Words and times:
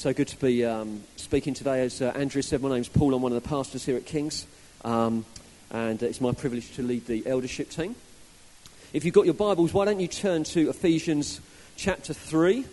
So 0.00 0.14
good 0.14 0.28
to 0.28 0.36
be 0.38 0.64
um, 0.64 1.02
speaking 1.16 1.52
today. 1.52 1.82
As 1.82 2.00
uh, 2.00 2.06
Andrew 2.16 2.40
said, 2.40 2.62
my 2.62 2.70
name's 2.70 2.88
Paul. 2.88 3.12
I'm 3.12 3.20
one 3.20 3.32
of 3.32 3.42
the 3.42 3.46
pastors 3.46 3.84
here 3.84 3.98
at 3.98 4.06
King's, 4.06 4.46
um, 4.82 5.26
and 5.70 6.02
it's 6.02 6.22
my 6.22 6.32
privilege 6.32 6.74
to 6.76 6.82
lead 6.82 7.04
the 7.04 7.26
eldership 7.26 7.68
team. 7.68 7.94
If 8.94 9.04
you've 9.04 9.12
got 9.12 9.26
your 9.26 9.34
Bibles, 9.34 9.74
why 9.74 9.84
don't 9.84 10.00
you 10.00 10.08
turn 10.08 10.44
to 10.44 10.70
Ephesians 10.70 11.42
chapter 11.76 12.14
3? 12.14 12.64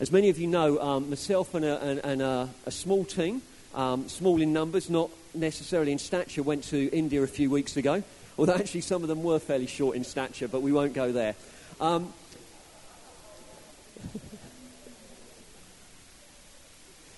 As 0.00 0.10
many 0.10 0.30
of 0.30 0.38
you 0.38 0.46
know, 0.46 0.80
um, 0.80 1.10
myself 1.10 1.54
and, 1.54 1.66
a, 1.66 1.82
and, 1.82 1.98
and 2.02 2.22
a, 2.22 2.48
a, 2.64 2.70
small 2.70 3.04
team, 3.04 3.42
um, 3.74 4.08
small 4.08 4.40
in 4.40 4.54
numbers, 4.54 4.88
not 4.88 5.10
necessarily 5.34 5.92
in 5.92 5.98
stature, 5.98 6.42
went 6.42 6.64
to 6.64 6.88
India 6.96 7.22
a 7.22 7.26
few 7.26 7.50
weeks 7.50 7.76
ago. 7.76 8.02
Although 8.38 8.54
actually 8.54 8.80
some 8.80 9.02
of 9.02 9.10
them 9.10 9.22
were 9.22 9.38
fairly 9.38 9.66
short 9.66 9.96
in 9.96 10.04
stature, 10.04 10.48
but 10.48 10.62
we 10.62 10.72
won't 10.72 10.94
go 10.94 11.12
there. 11.12 11.34
Um, 11.78 12.14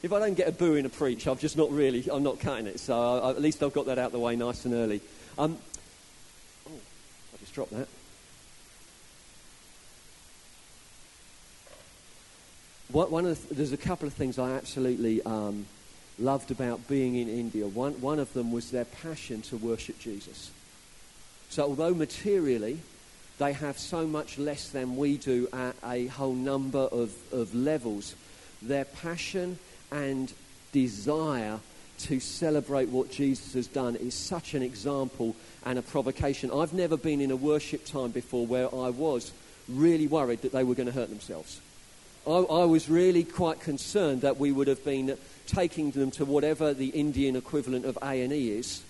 if 0.02 0.12
I 0.12 0.18
don't 0.18 0.34
get 0.34 0.48
a 0.48 0.52
boo 0.52 0.74
in 0.74 0.84
a 0.84 0.88
preach, 0.88 1.26
I've 1.26 1.40
just 1.40 1.56
not 1.56 1.70
really, 1.70 2.06
I'm 2.10 2.22
not 2.22 2.40
cutting 2.40 2.66
it. 2.66 2.80
So 2.80 2.98
I, 2.98 3.30
at 3.30 3.40
least 3.40 3.62
I've 3.62 3.72
got 3.72 3.86
that 3.86 3.98
out 3.98 4.06
of 4.06 4.12
the 4.12 4.18
way 4.18 4.34
nice 4.34 4.64
and 4.64 4.74
early. 4.74 5.00
Um, 5.38 5.56
oh, 6.68 6.72
I 6.72 7.38
just 7.38 7.54
dropped 7.54 7.72
that. 7.72 7.88
One 12.90 13.24
of 13.24 13.48
the, 13.48 13.54
there's 13.54 13.72
a 13.72 13.78
couple 13.78 14.06
of 14.06 14.12
things 14.12 14.38
I 14.38 14.50
absolutely 14.50 15.22
um, 15.22 15.64
loved 16.18 16.50
about 16.50 16.86
being 16.88 17.14
in 17.14 17.28
India. 17.28 17.66
One, 17.66 17.98
one 18.02 18.18
of 18.18 18.32
them 18.34 18.52
was 18.52 18.70
their 18.70 18.84
passion 18.84 19.40
to 19.42 19.56
worship 19.56 19.98
Jesus. 19.98 20.50
So 21.48 21.62
although 21.64 21.94
materially 21.94 22.80
they 23.38 23.54
have 23.54 23.78
so 23.78 24.06
much 24.06 24.36
less 24.38 24.68
than 24.68 24.96
we 24.96 25.16
do 25.16 25.48
at 25.52 25.74
a 25.84 26.06
whole 26.08 26.34
number 26.34 26.80
of, 26.80 27.14
of 27.32 27.54
levels, 27.54 28.14
their 28.60 28.84
passion 28.84 29.58
and 29.92 30.32
desire 30.72 31.60
to 31.98 32.18
celebrate 32.18 32.88
what 32.88 33.10
Jesus 33.10 33.54
has 33.54 33.66
done 33.68 33.94
is 33.96 34.14
such 34.14 34.54
an 34.54 34.62
example 34.62 35.36
and 35.64 35.78
a 35.78 35.82
provocation. 35.82 36.50
I've 36.50 36.72
never 36.72 36.96
been 36.96 37.20
in 37.20 37.30
a 37.30 37.36
worship 37.36 37.84
time 37.84 38.10
before 38.10 38.46
where 38.46 38.74
I 38.74 38.88
was 38.90 39.30
really 39.68 40.08
worried 40.08 40.42
that 40.42 40.52
they 40.52 40.64
were 40.64 40.74
going 40.74 40.86
to 40.86 40.92
hurt 40.92 41.10
themselves. 41.10 41.60
I, 42.26 42.30
I, 42.30 42.64
was 42.64 42.88
really 42.88 43.24
quite 43.24 43.60
concerned 43.60 44.22
that 44.22 44.38
we 44.38 44.52
would 44.52 44.68
have 44.68 44.84
been 44.84 45.16
taking 45.46 45.90
them 45.90 46.10
to 46.12 46.24
whatever 46.24 46.72
the 46.72 46.88
Indian 46.88 47.36
equivalent 47.36 47.84
of 47.84 47.98
A&E 48.02 48.50
is 48.50 48.82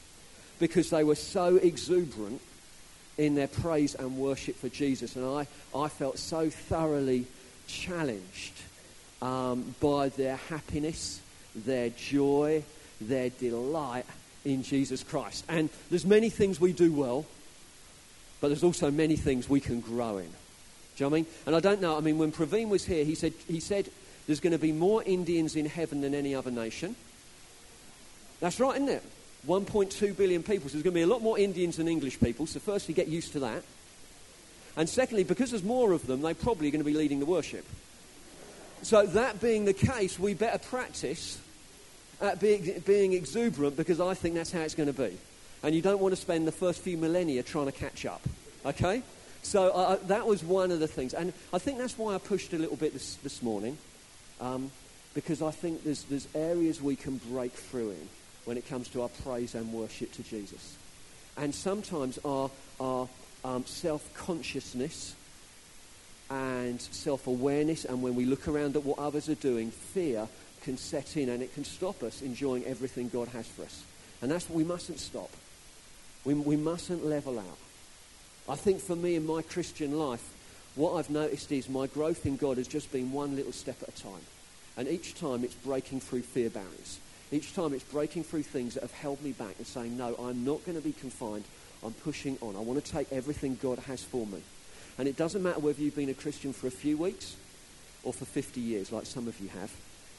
because 0.59 0.91
they 0.91 1.05
were 1.05 1.15
so 1.15 1.57
exuberant 1.57 2.41
in 3.19 3.35
their 3.35 3.49
praise 3.49 3.95
and 3.95 4.17
worship 4.17 4.57
for 4.57 4.69
Jesus. 4.69 5.17
And 5.17 5.25
I, 5.27 5.47
I 5.75 5.89
felt 5.89 6.19
so 6.19 6.49
thoroughly 6.51 7.27
challenged 7.67 8.53
um, 9.23 9.75
by 9.81 10.11
their 10.11 10.37
happiness, 10.37 11.23
their 11.55 11.89
joy, 11.91 12.63
their 13.01 13.31
delight 13.31 14.05
in 14.45 14.63
Jesus 14.65 15.03
Christ. 15.03 15.45
And 15.49 15.71
there's 15.89 16.05
many 16.05 16.29
things 16.29 16.61
we 16.61 16.73
do 16.73 16.93
well, 16.93 17.25
but 18.41 18.49
there's 18.49 18.65
also 18.65 18.91
many 18.91 19.17
things 19.17 19.49
we 19.49 19.61
can 19.61 19.81
grow 19.81 20.19
in. 20.19 20.27
Do 20.27 21.05
you 21.05 21.07
know 21.07 21.09
what 21.09 21.17
I 21.17 21.21
mean? 21.21 21.27
And 21.47 21.57
I 21.57 21.61
don't 21.61 21.81
know, 21.81 21.97
I 21.97 22.01
mean, 22.01 22.19
when 22.19 22.33
Praveen 22.33 22.69
was 22.69 22.85
here, 22.85 23.05
he 23.05 23.15
said, 23.15 23.33
he 23.49 23.61
said 23.61 23.89
there's 24.27 24.41
going 24.41 24.53
to 24.53 24.59
be 24.59 24.73
more 24.73 25.03
Indians 25.05 25.57
in 25.57 25.67
heaven 25.67 26.01
than 26.01 26.15
any 26.15 26.35
other 26.35 26.51
nation. 26.51 26.97
That's 28.41 28.59
right, 28.59 28.75
isn't 28.75 28.89
it? 28.89 29.03
1.2 29.47 30.17
billion 30.17 30.43
people, 30.43 30.69
so 30.69 30.75
there's 30.75 30.85
going 30.85 30.95
to 30.95 30.99
be 30.99 31.03
a 31.03 31.07
lot 31.07 31.23
more 31.23 31.39
Indians 31.39 31.77
than 31.77 31.89
English 31.89 32.21
people. 32.21 32.47
So, 32.47 32.61
firstly, 32.61 32.95
get 32.95 33.09
used 33.09 33.33
to 33.33 33.41
that. 33.41 33.63
And 34.77 34.89
secondly, 34.89 35.25
because 35.25 35.51
there's 35.51 35.65
more 35.65 35.93
of 35.93 36.07
them, 36.07 36.23
they're 36.23 36.35
probably 36.35 36.71
going 36.71 36.81
to 36.81 36.85
be 36.85 36.95
leading 36.95 37.19
the 37.19 37.27
worship. 37.27 37.65
So, 38.83 39.07
that 39.07 39.41
being 39.41 39.65
the 39.65 39.73
case, 39.73 40.19
we 40.19 40.35
better 40.35 40.59
practice 40.59 41.39
at 42.21 42.41
being, 42.41 42.83
being 42.85 43.13
exuberant 43.13 43.77
because 43.77 44.01
I 44.01 44.15
think 44.15 44.35
that's 44.35 44.51
how 44.51 44.61
it's 44.61 44.75
going 44.75 44.93
to 44.93 44.93
be. 44.93 45.17
And 45.63 45.75
you 45.75 45.83
don't 45.83 46.01
want 46.01 46.15
to 46.15 46.21
spend 46.21 46.47
the 46.49 46.53
first 46.53 46.81
few 46.81 46.97
millennia 46.97 47.45
trying 47.45 47.67
to 47.67 47.73
catch 47.73 48.05
up. 48.05 48.23
Okay? 48.67 49.03
So, 49.43 49.69
uh, 49.69 49.71
uh, 49.71 49.97
that 50.07 50.27
was 50.27 50.43
one 50.43 50.73
of 50.73 50.81
the 50.81 50.89
things. 50.89 51.15
And 51.15 51.33
I 51.53 51.59
think 51.59 51.79
that's 51.79 51.97
why 51.97 52.15
I 52.15 52.19
pushed 52.19 52.53
a 52.53 52.59
little 52.59 52.77
bit 52.77 52.93
this, 52.93 53.15
this 53.17 53.41
morning 53.41 53.79
um, 54.41 54.71
because 55.15 55.43
I 55.43 55.53
think 55.53 55.85
there's, 55.85 56.03
there's 56.05 56.27
areas 56.35 56.83
we 56.83 56.97
can 56.97 57.19
break 57.31 57.53
through 57.53 57.91
in 57.91 58.09
when 58.45 58.57
it 58.57 58.69
comes 58.69 58.89
to 58.89 59.03
our 59.03 59.09
praise 59.09 59.55
and 59.55 59.73
worship 59.73 60.13
to 60.15 60.23
Jesus. 60.25 60.77
And 61.37 61.55
sometimes 61.55 62.19
our, 62.25 62.51
our 62.81 63.09
um, 63.45 63.65
self 63.65 64.13
consciousness 64.15 65.15
and 66.33 66.81
self 66.81 67.27
awareness, 67.27 67.85
and 67.85 68.03
when 68.03 68.15
we 68.15 68.25
look 68.25 68.49
around 68.49 68.75
at 68.75 68.85
what 68.85 68.99
others 68.99 69.29
are 69.29 69.35
doing, 69.35 69.71
fear 69.71 70.27
can 70.63 70.79
set 70.79 71.17
in 71.17 71.29
and 71.29 71.43
it 71.43 71.53
can 71.53 71.65
stop 71.65 72.03
us 72.03 72.23
enjoying 72.23 72.65
everything 72.65 73.09
God 73.11 73.29
has 73.29 73.47
for 73.47 73.65
us. 73.65 73.83
And 74.23 74.31
that's 74.31 74.49
what 74.49 74.57
we 74.57 74.65
mustn't 74.65 74.99
stop. 74.99 75.31
We, 76.25 76.35
we 76.35 76.57
mustn't 76.57 77.05
level 77.05 77.39
out. 77.39 77.59
I 78.49 78.57
think 78.57 78.81
for 78.81 78.97
me 78.97 79.17
in 79.17 79.27
my 79.27 79.43
Christian 79.43 79.99
life, 79.99 80.25
what 80.75 80.95
I've 80.95 81.11
noticed 81.11 81.53
is 81.53 81.69
my 81.69 81.87
growth 81.87 82.25
in 82.25 82.37
God 82.37 82.57
has 82.57 82.69
just 82.69 82.91
been 82.93 83.13
one 83.13 83.37
little 83.37 83.53
step 83.53 83.83
at 83.83 83.89
a 83.91 84.03
time. 84.03 84.23
And 84.77 84.89
each 84.89 85.15
time 85.15 85.45
it's 85.45 85.55
breaking 85.55 86.01
through 86.01 86.23
fear 86.23 86.49
barriers. 86.49 86.99
Each 87.31 87.55
time 87.55 87.75
it's 87.75 87.85
breaking 87.85 88.25
through 88.25 88.45
things 88.45 88.75
that 88.75 88.83
have 88.83 88.93
held 88.93 89.23
me 89.23 89.33
back 89.33 89.57
and 89.59 89.67
saying, 89.67 89.99
no, 89.99 90.15
I'm 90.15 90.45
not 90.45 90.65
going 90.65 90.79
to 90.79 90.85
be 90.85 90.93
confined. 90.93 91.45
I'm 91.85 91.93
pushing 91.93 92.39
on. 92.41 92.57
I 92.57 92.61
want 92.61 92.83
to 92.83 92.93
take 92.93 93.13
everything 93.13 93.59
God 93.61 93.81
has 93.81 94.03
for 94.03 94.27
me. 94.27 94.41
And 94.99 95.09
it 95.09 95.17
doesn't 95.17 95.43
matter 95.43 95.61
whether 95.61 95.81
you've 95.81 95.97
been 95.97 96.09
a 96.09 96.15
Christian 96.15 96.53
for 96.53 96.67
a 96.67 96.71
few 96.71 96.97
weeks 96.97 97.37
or 98.05 98.13
for 98.13 98.25
50 98.25 98.61
years, 98.61 98.93
like 98.93 99.07
some 99.07 99.29
of 99.29 99.41
you 99.41 99.49
have. 99.49 99.71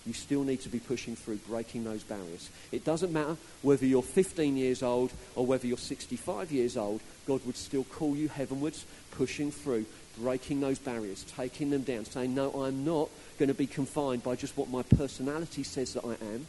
You 0.05 0.13
still 0.13 0.43
need 0.43 0.61
to 0.61 0.69
be 0.69 0.79
pushing 0.79 1.15
through, 1.15 1.37
breaking 1.47 1.85
those 1.85 2.03
barriers. 2.03 2.49
It 2.71 2.83
doesn't 2.83 3.13
matter 3.13 3.37
whether 3.61 3.85
you're 3.85 4.01
15 4.01 4.57
years 4.57 4.83
old 4.83 5.13
or 5.35 5.45
whether 5.45 5.65
you're 5.65 5.77
65 5.77 6.51
years 6.51 6.75
old, 6.75 7.01
God 7.25 7.45
would 7.45 7.55
still 7.55 7.85
call 7.85 8.15
you 8.15 8.27
heavenwards, 8.27 8.85
pushing 9.11 9.49
through, 9.49 9.85
breaking 10.17 10.59
those 10.59 10.77
barriers, 10.77 11.23
taking 11.37 11.69
them 11.69 11.83
down, 11.83 12.03
saying, 12.03 12.35
No, 12.35 12.51
I'm 12.51 12.83
not 12.83 13.09
going 13.39 13.47
to 13.47 13.53
be 13.53 13.67
confined 13.67 14.23
by 14.23 14.35
just 14.35 14.57
what 14.57 14.69
my 14.69 14.83
personality 14.83 15.63
says 15.63 15.93
that 15.93 16.03
I 16.03 16.15
am 16.33 16.47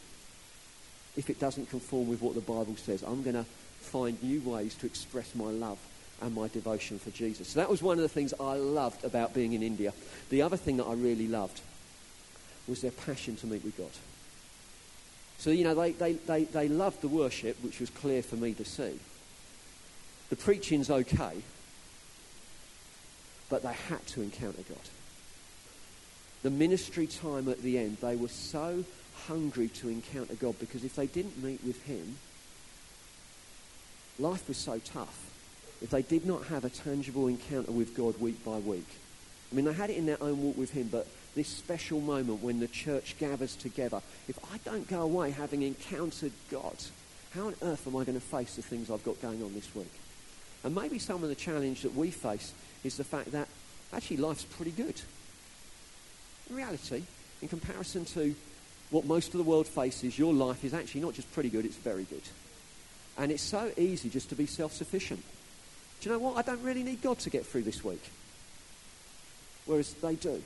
if 1.15 1.29
it 1.29 1.39
doesn't 1.39 1.69
conform 1.69 2.09
with 2.09 2.21
what 2.21 2.35
the 2.35 2.41
Bible 2.41 2.75
says. 2.75 3.03
I'm 3.03 3.23
going 3.23 3.37
to 3.37 3.45
find 3.79 4.21
new 4.21 4.41
ways 4.41 4.75
to 4.75 4.85
express 4.85 5.33
my 5.33 5.45
love 5.45 5.79
and 6.21 6.33
my 6.33 6.47
devotion 6.47 6.99
for 6.99 7.11
Jesus. 7.11 7.49
So 7.49 7.59
that 7.59 7.69
was 7.69 7.81
one 7.81 7.97
of 7.97 8.01
the 8.01 8.09
things 8.09 8.33
I 8.39 8.55
loved 8.55 9.03
about 9.03 9.33
being 9.33 9.53
in 9.53 9.61
India. 9.61 9.93
The 10.29 10.41
other 10.41 10.57
thing 10.57 10.77
that 10.77 10.85
I 10.85 10.93
really 10.93 11.27
loved 11.27 11.61
was 12.67 12.81
their 12.81 12.91
passion 12.91 13.35
to 13.37 13.47
meet 13.47 13.63
with 13.63 13.77
God. 13.77 13.91
So, 15.37 15.49
you 15.49 15.63
know, 15.63 15.75
they, 15.75 15.91
they, 15.91 16.13
they, 16.13 16.43
they 16.45 16.67
loved 16.67 17.01
the 17.01 17.07
worship, 17.07 17.61
which 17.61 17.79
was 17.79 17.89
clear 17.89 18.23
for 18.23 18.35
me 18.37 18.53
to 18.53 18.65
see. 18.65 18.99
The 20.29 20.35
preaching's 20.35 20.89
okay, 20.89 21.41
but 23.49 23.61
they 23.61 23.73
had 23.73 24.05
to 24.07 24.21
encounter 24.21 24.63
God. 24.67 24.77
The 26.41 26.49
ministry 26.49 27.07
time 27.07 27.49
at 27.49 27.61
the 27.61 27.77
end, 27.77 27.97
they 28.01 28.15
were 28.15 28.29
so 28.29 28.83
hungry 29.27 29.67
to 29.67 29.89
encounter 29.89 30.35
God 30.35 30.57
because 30.59 30.83
if 30.83 30.95
they 30.95 31.07
didn't 31.07 31.43
meet 31.43 31.63
with 31.63 31.83
Him, 31.83 32.17
life 34.19 34.47
was 34.47 34.57
so 34.57 34.79
tough. 34.79 35.34
If 35.81 35.89
they 35.89 36.01
did 36.01 36.25
not 36.25 36.45
have 36.45 36.65
a 36.65 36.69
tangible 36.69 37.27
encounter 37.27 37.71
with 37.71 37.95
God 37.95 38.19
week 38.19 38.43
by 38.43 38.57
week, 38.57 38.87
I 39.51 39.55
mean, 39.55 39.65
they 39.65 39.73
had 39.73 39.89
it 39.89 39.97
in 39.97 40.05
their 40.05 40.21
own 40.21 40.41
walk 40.41 40.57
with 40.57 40.71
Him, 40.71 40.89
but 40.91 41.07
this 41.35 41.47
special 41.47 41.99
moment 41.99 42.41
when 42.41 42.59
the 42.59 42.67
church 42.67 43.15
gathers 43.19 43.55
together, 43.55 44.01
if 44.27 44.39
I 44.51 44.57
don't 44.63 44.87
go 44.87 45.01
away 45.01 45.31
having 45.31 45.61
encountered 45.61 46.31
God, 46.49 46.75
how 47.33 47.47
on 47.47 47.55
earth 47.61 47.85
am 47.85 47.95
I 47.95 48.05
going 48.05 48.19
to 48.19 48.25
face 48.25 48.55
the 48.55 48.61
things 48.61 48.89
I've 48.89 49.03
got 49.03 49.21
going 49.21 49.43
on 49.43 49.53
this 49.53 49.73
week? 49.75 49.91
And 50.63 50.73
maybe 50.73 50.97
some 50.97 51.21
of 51.21 51.29
the 51.29 51.35
challenge 51.35 51.81
that 51.81 51.93
we 51.93 52.09
face 52.09 52.53
is 52.83 52.97
the 52.97 53.03
fact 53.03 53.33
that 53.33 53.47
actually 53.93 54.17
life's 54.17 54.45
pretty 54.45 54.71
good. 54.71 54.99
In 56.49 56.55
reality, 56.55 57.03
in 57.41 57.47
comparison 57.47 58.05
to 58.05 58.33
what 58.89 59.05
most 59.05 59.33
of 59.33 59.37
the 59.37 59.43
world 59.43 59.67
faces, 59.67 60.17
your 60.17 60.33
life 60.33 60.63
is 60.63 60.73
actually 60.73 61.01
not 61.01 61.13
just 61.13 61.31
pretty 61.33 61.49
good, 61.49 61.65
it's 61.65 61.75
very 61.75 62.03
good. 62.03 62.21
And 63.17 63.31
it's 63.31 63.43
so 63.43 63.71
easy 63.77 64.09
just 64.09 64.29
to 64.29 64.35
be 64.35 64.45
self 64.45 64.73
sufficient. 64.73 65.23
You 66.05 66.11
know 66.11 66.19
what? 66.19 66.37
I 66.37 66.43
don't 66.43 66.61
really 66.61 66.83
need 66.83 67.01
God 67.01 67.17
to 67.19 67.31
get 67.31 67.45
through 67.45 67.63
this 67.63 67.83
week. 67.83 68.03
Whereas 69.65 69.93
they 69.95 70.13
do. 70.13 70.41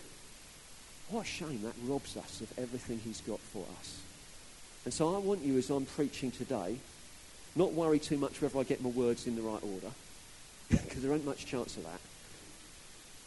What 1.10 1.22
a 1.22 1.26
shame 1.26 1.64
that 1.64 1.74
robs 1.84 2.16
us 2.16 2.40
of 2.40 2.58
everything 2.58 3.00
He's 3.00 3.20
got 3.22 3.40
for 3.40 3.66
us. 3.80 4.00
And 4.86 4.94
so 4.94 5.14
I 5.14 5.18
want 5.18 5.42
you, 5.42 5.58
as 5.58 5.70
I'm 5.70 5.86
preaching 5.86 6.32
today, 6.32 6.78
not 7.58 7.74
worry 7.74 8.00
too 8.00 8.18
much 8.18 8.42
whether 8.42 8.58
I 8.58 8.64
get 8.64 8.82
my 8.82 8.90
words 8.90 9.28
in 9.28 9.36
the 9.36 9.42
right 9.42 9.62
order, 9.62 9.92
because 10.70 11.02
there 11.02 11.14
ain't 11.14 11.26
much 11.26 11.46
chance 11.46 11.76
of 11.76 11.84
that. 11.84 12.00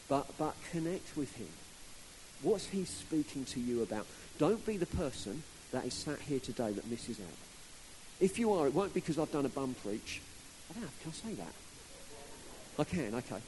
But, 0.08 0.38
but 0.38 0.54
connect 0.70 1.14
with 1.16 1.34
Him. 1.36 1.48
What's 2.40 2.66
He 2.68 2.86
speaking 2.86 3.44
to 3.46 3.60
you 3.60 3.82
about? 3.82 4.06
Don't 4.38 4.64
be 4.64 4.78
the 4.78 4.86
person 4.86 5.42
that 5.72 5.84
is 5.84 5.92
sat 5.92 6.20
here 6.20 6.40
today 6.40 6.72
that 6.72 6.90
misses 6.90 7.20
out. 7.20 7.26
If 8.20 8.38
you 8.38 8.54
are, 8.54 8.66
it 8.68 8.74
won't 8.74 8.94
be 8.94 9.00
because 9.00 9.18
I've 9.18 9.32
done 9.32 9.44
a 9.44 9.50
bum 9.50 9.74
preach. 9.84 10.22
I 10.70 10.74
don't 10.74 10.84
know, 10.84 10.88
can 11.02 11.12
I 11.12 11.28
say 11.28 11.34
that? 11.34 11.52
I 12.78 12.84
can, 12.84 13.14
okay. 13.14 13.40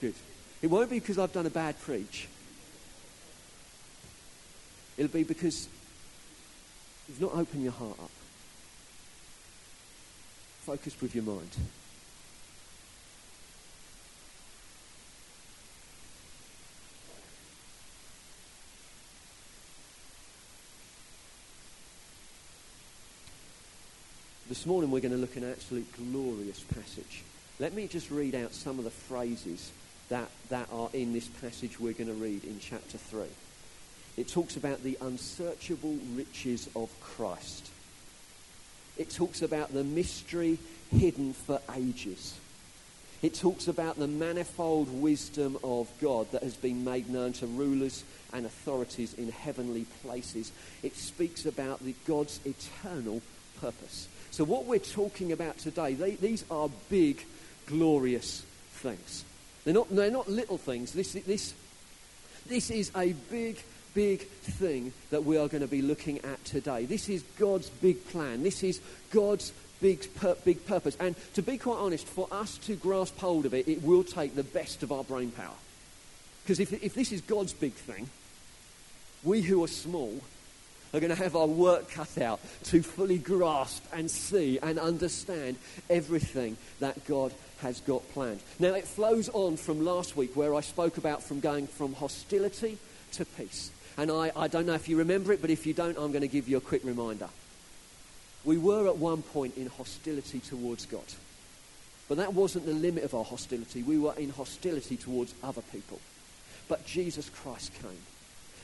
Good. 0.00 0.14
It 0.62 0.68
won't 0.68 0.90
be 0.90 0.98
because 0.98 1.18
I've 1.18 1.32
done 1.32 1.46
a 1.46 1.50
bad 1.50 1.80
preach. 1.80 2.28
It'll 4.96 5.10
be 5.10 5.24
because 5.24 5.68
you've 7.08 7.20
not 7.20 7.34
opened 7.34 7.62
your 7.62 7.72
heart 7.72 7.98
up. 7.98 8.10
Focused 10.62 11.02
with 11.02 11.14
your 11.14 11.24
mind. 11.24 11.50
This 24.48 24.66
morning 24.66 24.90
we're 24.90 25.00
going 25.00 25.12
to 25.12 25.18
look 25.18 25.36
at 25.36 25.42
an 25.42 25.50
absolute 25.50 25.86
glorious 25.96 26.60
passage. 26.60 27.24
Let 27.60 27.72
me 27.72 27.86
just 27.86 28.10
read 28.10 28.34
out 28.34 28.52
some 28.52 28.78
of 28.78 28.84
the 28.84 28.90
phrases 28.90 29.70
that, 30.08 30.28
that 30.48 30.68
are 30.72 30.90
in 30.92 31.12
this 31.12 31.28
passage 31.28 31.78
we're 31.78 31.92
going 31.92 32.08
to 32.08 32.14
read 32.14 32.42
in 32.44 32.58
chapter 32.58 32.98
3. 32.98 33.22
It 34.16 34.28
talks 34.28 34.56
about 34.56 34.82
the 34.82 34.98
unsearchable 35.00 35.96
riches 36.14 36.68
of 36.74 36.90
Christ. 37.00 37.70
It 38.96 39.10
talks 39.10 39.42
about 39.42 39.72
the 39.72 39.84
mystery 39.84 40.58
hidden 40.90 41.32
for 41.32 41.60
ages. 41.76 42.34
It 43.22 43.34
talks 43.34 43.68
about 43.68 43.98
the 43.98 44.08
manifold 44.08 45.00
wisdom 45.00 45.56
of 45.62 45.88
God 46.00 46.30
that 46.32 46.42
has 46.42 46.56
been 46.56 46.84
made 46.84 47.08
known 47.08 47.32
to 47.34 47.46
rulers 47.46 48.04
and 48.32 48.44
authorities 48.46 49.14
in 49.14 49.30
heavenly 49.30 49.86
places. 50.02 50.50
It 50.82 50.96
speaks 50.96 51.46
about 51.46 51.84
the 51.84 51.94
God's 52.04 52.40
eternal 52.44 53.22
purpose. 53.60 54.08
So 54.30 54.42
what 54.42 54.66
we're 54.66 54.80
talking 54.80 55.30
about 55.30 55.58
today, 55.58 55.94
they, 55.94 56.16
these 56.16 56.44
are 56.50 56.68
big, 56.90 57.24
glorious 57.66 58.44
things. 58.72 59.24
They're 59.64 59.74
not, 59.74 59.88
they're 59.90 60.10
not 60.10 60.28
little 60.28 60.58
things. 60.58 60.92
This, 60.92 61.12
this, 61.12 61.54
this 62.46 62.70
is 62.70 62.90
a 62.96 63.12
big, 63.30 63.62
big 63.94 64.20
thing 64.28 64.92
that 65.10 65.24
we 65.24 65.38
are 65.38 65.48
going 65.48 65.62
to 65.62 65.68
be 65.68 65.82
looking 65.82 66.18
at 66.18 66.44
today. 66.44 66.84
This 66.84 67.08
is 67.08 67.22
God's 67.38 67.70
big 67.70 68.06
plan. 68.08 68.42
This 68.42 68.62
is 68.62 68.80
God's 69.10 69.52
big, 69.80 70.06
big 70.44 70.66
purpose. 70.66 70.96
And 71.00 71.14
to 71.34 71.42
be 71.42 71.58
quite 71.58 71.78
honest, 71.78 72.06
for 72.06 72.28
us 72.30 72.58
to 72.58 72.76
grasp 72.76 73.18
hold 73.18 73.46
of 73.46 73.54
it, 73.54 73.68
it 73.68 73.82
will 73.82 74.04
take 74.04 74.34
the 74.34 74.44
best 74.44 74.82
of 74.82 74.92
our 74.92 75.04
brain 75.04 75.30
power. 75.30 75.56
Because 76.42 76.60
if, 76.60 76.72
if 76.82 76.94
this 76.94 77.12
is 77.12 77.22
God's 77.22 77.54
big 77.54 77.72
thing, 77.72 78.08
we 79.22 79.40
who 79.40 79.64
are 79.64 79.68
small 79.68 80.20
are 80.92 81.00
going 81.00 81.14
to 81.14 81.22
have 81.22 81.34
our 81.34 81.46
work 81.46 81.90
cut 81.90 82.18
out 82.18 82.40
to 82.64 82.82
fully 82.82 83.18
grasp 83.18 83.84
and 83.92 84.10
see 84.10 84.58
and 84.62 84.78
understand 84.78 85.56
everything 85.90 86.56
that 86.78 87.04
God 87.06 87.32
has 87.60 87.80
got 87.80 88.08
planned. 88.12 88.40
Now, 88.58 88.74
it 88.74 88.86
flows 88.86 89.28
on 89.30 89.56
from 89.56 89.84
last 89.84 90.16
week 90.16 90.36
where 90.36 90.54
I 90.54 90.60
spoke 90.60 90.96
about 90.96 91.22
from 91.22 91.40
going 91.40 91.66
from 91.66 91.94
hostility 91.94 92.78
to 93.12 93.24
peace. 93.24 93.70
And 93.96 94.10
I, 94.10 94.32
I 94.36 94.48
don't 94.48 94.66
know 94.66 94.74
if 94.74 94.88
you 94.88 94.96
remember 94.98 95.32
it, 95.32 95.40
but 95.40 95.50
if 95.50 95.66
you 95.66 95.74
don't, 95.74 95.96
I'm 95.96 96.10
going 96.10 96.22
to 96.22 96.28
give 96.28 96.48
you 96.48 96.56
a 96.56 96.60
quick 96.60 96.84
reminder. 96.84 97.28
We 98.44 98.58
were 98.58 98.88
at 98.88 98.98
one 98.98 99.22
point 99.22 99.56
in 99.56 99.68
hostility 99.68 100.40
towards 100.40 100.86
God. 100.86 101.04
But 102.08 102.18
that 102.18 102.34
wasn't 102.34 102.66
the 102.66 102.72
limit 102.74 103.04
of 103.04 103.14
our 103.14 103.24
hostility. 103.24 103.82
We 103.82 103.98
were 103.98 104.14
in 104.16 104.30
hostility 104.30 104.96
towards 104.96 105.32
other 105.42 105.62
people. 105.62 106.00
But 106.68 106.84
Jesus 106.86 107.30
Christ 107.30 107.72
came 107.80 108.02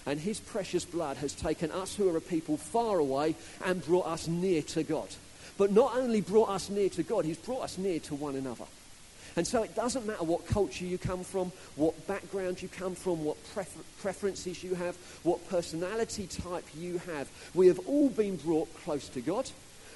and 0.07 0.19
his 0.19 0.41
precious 0.41 0.85
blood 0.85 1.17
has 1.19 1.35
taken 1.35 1.71
us 1.71 1.95
who 1.95 2.09
are 2.09 2.17
a 2.17 2.21
people 2.21 2.57
far 2.57 2.99
away 2.99 3.35
and 3.65 3.85
brought 3.85 4.07
us 4.07 4.29
near 4.29 4.63
to 4.63 4.83
God. 4.83 5.09
But 5.59 5.73
not 5.73 5.97
only 5.97 6.21
brought 6.21 6.49
us 6.49 6.71
near 6.71 6.89
to 6.91 7.03
God, 7.03 7.25
he's 7.25 7.37
brought 7.37 7.63
us 7.63 7.79
near 7.79 8.01
to 8.01 8.15
one 8.15 8.37
another. 8.37 8.65
And 9.37 9.47
so 9.47 9.63
it 9.63 9.75
doesn't 9.75 10.07
matter 10.07 10.25
what 10.25 10.47
culture 10.47 10.85
you 10.85 10.99
come 10.99 11.23
from, 11.25 11.53
what 11.77 12.07
background 12.07 12.61
you 12.63 12.69
come 12.69 12.95
from, 12.95 13.25
what 13.25 13.37
prefer- 13.55 13.83
preferences 14.01 14.63
you 14.65 14.75
have, 14.75 14.97
what 15.23 15.49
personality 15.49 16.27
type 16.27 16.65
you 16.77 16.99
have. 16.99 17.31
We 17.55 17.69
have 17.69 17.79
all 17.87 18.09
been 18.09 18.37
brought 18.37 18.75
close 18.83 19.09
to 19.11 19.21
God 19.21 19.51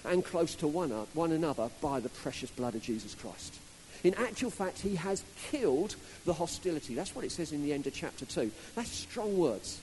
and 0.05 0.25
close 0.25 0.55
to 0.57 0.69
one, 0.69 0.91
one 0.91 1.33
another 1.33 1.71
by 1.81 2.01
the 2.01 2.09
precious 2.09 2.51
blood 2.51 2.75
of 2.75 2.83
Jesus 2.83 3.15
Christ. 3.15 3.59
In 4.05 4.15
actual 4.15 4.51
fact, 4.51 4.81
he 4.81 4.97
has 4.97 5.25
killed 5.51 5.97
the 6.27 6.35
hostility. 6.35 6.95
That's 6.95 7.15
what 7.15 7.25
it 7.25 7.33
says 7.33 7.53
in 7.53 7.63
the 7.63 7.73
end 7.73 7.87
of 7.87 7.95
chapter 7.95 8.27
2. 8.27 8.51
That's 8.75 8.91
strong 8.91 9.37
words 9.39 9.81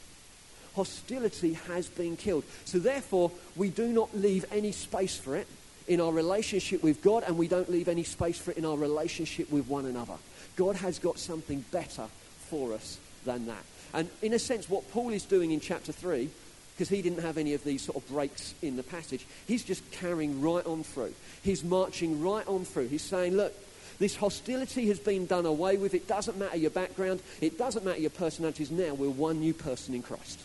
hostility 0.76 1.54
has 1.54 1.88
been 1.88 2.16
killed. 2.16 2.44
So 2.66 2.80
therefore, 2.80 3.32
we 3.56 3.70
do 3.70 3.88
not 3.88 4.16
leave 4.16 4.46
any 4.52 4.72
space 4.72 5.18
for 5.18 5.36
it 5.36 5.48
in 5.88 6.02
our 6.02 6.12
relationship 6.12 6.84
with 6.84 7.02
God, 7.02 7.24
and 7.26 7.38
we 7.38 7.48
don't 7.48 7.70
leave 7.70 7.88
any 7.88 8.04
space 8.04 8.38
for 8.38 8.52
it 8.52 8.58
in 8.58 8.66
our 8.66 8.78
relationship 8.78 9.52
with 9.52 9.68
one 9.68 9.86
another. 9.86 10.16
God 10.56 10.76
has 10.78 11.00
got 11.00 11.20
something 11.20 11.64
better 11.72 12.08
for 12.50 12.74
us 12.74 13.00
than 13.26 13.48
that. 13.48 13.64
And 13.94 14.10
in 14.22 14.34
a 14.34 14.40
sense, 14.40 14.70
what 14.70 14.90
Paul 14.92 15.10
is 15.10 15.26
doing 15.26 15.52
in 15.52 15.60
chapter 15.60 15.92
3, 15.92 16.30
because 16.74 16.90
he 16.90 17.02
didn't 17.02 17.22
have 17.22 17.38
any 17.38 17.54
of 17.54 17.64
these 17.64 17.82
sort 17.82 17.98
of 17.98 18.08
breaks 18.10 18.54
in 18.62 18.76
the 18.78 18.84
passage, 18.84 19.26
he's 19.48 19.64
just 19.64 19.90
carrying 19.92 20.42
right 20.42 20.66
on 20.66 20.84
through. 20.84 21.14
He's 21.44 21.64
marching 21.64 22.22
right 22.22 22.48
on 22.48 22.66
through. 22.66 22.88
He's 22.88 23.02
saying, 23.02 23.36
look, 23.36 23.54
this 24.00 24.16
hostility 24.16 24.88
has 24.88 25.00
been 25.00 25.26
done 25.26 25.46
away 25.46 25.78
with. 25.78 25.94
It 25.94 26.08
doesn't 26.08 26.38
matter 26.38 26.58
your 26.58 26.72
background. 26.72 27.22
It 27.40 27.58
doesn't 27.58 27.86
matter 27.86 28.00
your 28.00 28.10
personalities. 28.10 28.72
Now 28.72 28.94
we're 28.94 29.10
one 29.10 29.40
new 29.40 29.54
person 29.54 29.94
in 29.94 30.02
Christ. 30.02 30.40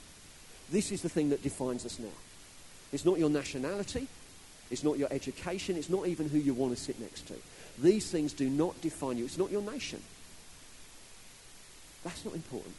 This 0.70 0.92
is 0.92 1.02
the 1.02 1.08
thing 1.08 1.30
that 1.30 1.42
defines 1.42 1.86
us 1.86 1.98
now. 1.98 2.08
It's 2.92 3.04
not 3.04 3.18
your 3.18 3.30
nationality. 3.30 4.08
It's 4.70 4.84
not 4.84 4.98
your 4.98 5.08
education. 5.12 5.76
It's 5.76 5.90
not 5.90 6.06
even 6.08 6.28
who 6.28 6.38
you 6.38 6.54
want 6.54 6.76
to 6.76 6.82
sit 6.82 7.00
next 7.00 7.28
to. 7.28 7.34
These 7.78 8.10
things 8.10 8.32
do 8.32 8.48
not 8.48 8.80
define 8.80 9.18
you. 9.18 9.24
It's 9.24 9.38
not 9.38 9.50
your 9.50 9.62
nation. 9.62 10.02
That's 12.04 12.24
not 12.24 12.34
important. 12.34 12.74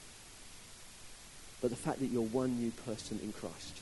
But 1.61 1.69
the 1.69 1.77
fact 1.77 1.99
that 1.99 2.07
you're 2.07 2.21
one 2.21 2.59
new 2.59 2.71
person 2.85 3.19
in 3.23 3.31
Christ. 3.33 3.81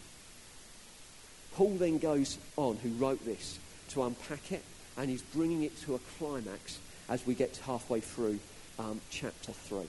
Paul 1.56 1.76
then 1.76 2.00
goes 2.00 2.38
on, 2.58 2.78
who 2.78 2.90
wrote 2.90 3.24
this, 3.26 3.60
to 3.90 4.04
unpack 4.04 4.52
it, 4.52 4.64
and 4.98 5.10
he's 5.10 5.22
bringing 5.22 5.64
it 5.64 5.80
to 5.82 5.96
a 5.96 6.00
climax 6.18 6.80
as 7.10 7.26
we 7.26 7.34
get 7.34 7.58
halfway 7.66 8.00
through 8.02 8.40
um, 8.80 9.00
chapter 9.10 9.52
3. 9.52 9.86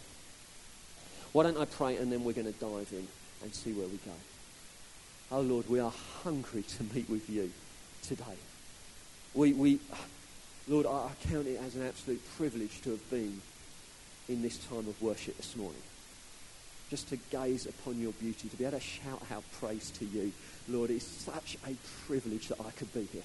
Why 1.32 1.42
don't 1.42 1.58
I 1.58 1.64
pray 1.64 1.96
and 1.96 2.10
then 2.10 2.24
we're 2.24 2.32
going 2.32 2.52
to 2.52 2.58
dive 2.58 2.88
in 2.92 3.06
and 3.42 3.54
see 3.54 3.72
where 3.72 3.86
we 3.86 3.96
go. 3.98 4.12
Oh 5.30 5.40
Lord, 5.40 5.68
we 5.68 5.80
are 5.80 5.92
hungry 6.22 6.62
to 6.62 6.84
meet 6.94 7.10
with 7.10 7.28
you 7.28 7.50
today. 8.06 8.24
We, 9.34 9.52
we, 9.52 9.80
Lord, 10.68 10.86
I 10.86 11.10
count 11.28 11.46
it 11.46 11.60
as 11.64 11.74
an 11.74 11.86
absolute 11.86 12.22
privilege 12.36 12.80
to 12.82 12.90
have 12.90 13.10
been 13.10 13.40
in 14.28 14.42
this 14.42 14.58
time 14.58 14.88
of 14.88 15.00
worship 15.02 15.36
this 15.36 15.56
morning. 15.56 15.82
Just 16.90 17.08
to 17.08 17.16
gaze 17.30 17.66
upon 17.66 18.00
your 18.00 18.12
beauty, 18.12 18.48
to 18.48 18.56
be 18.56 18.64
able 18.64 18.78
to 18.78 18.84
shout 18.84 19.22
out 19.32 19.42
praise 19.60 19.90
to 19.98 20.04
you. 20.04 20.32
Lord, 20.68 20.90
it's 20.90 21.04
such 21.04 21.56
a 21.66 21.74
privilege 22.06 22.48
that 22.48 22.60
I 22.60 22.70
could 22.70 22.92
be 22.94 23.08
here. 23.12 23.22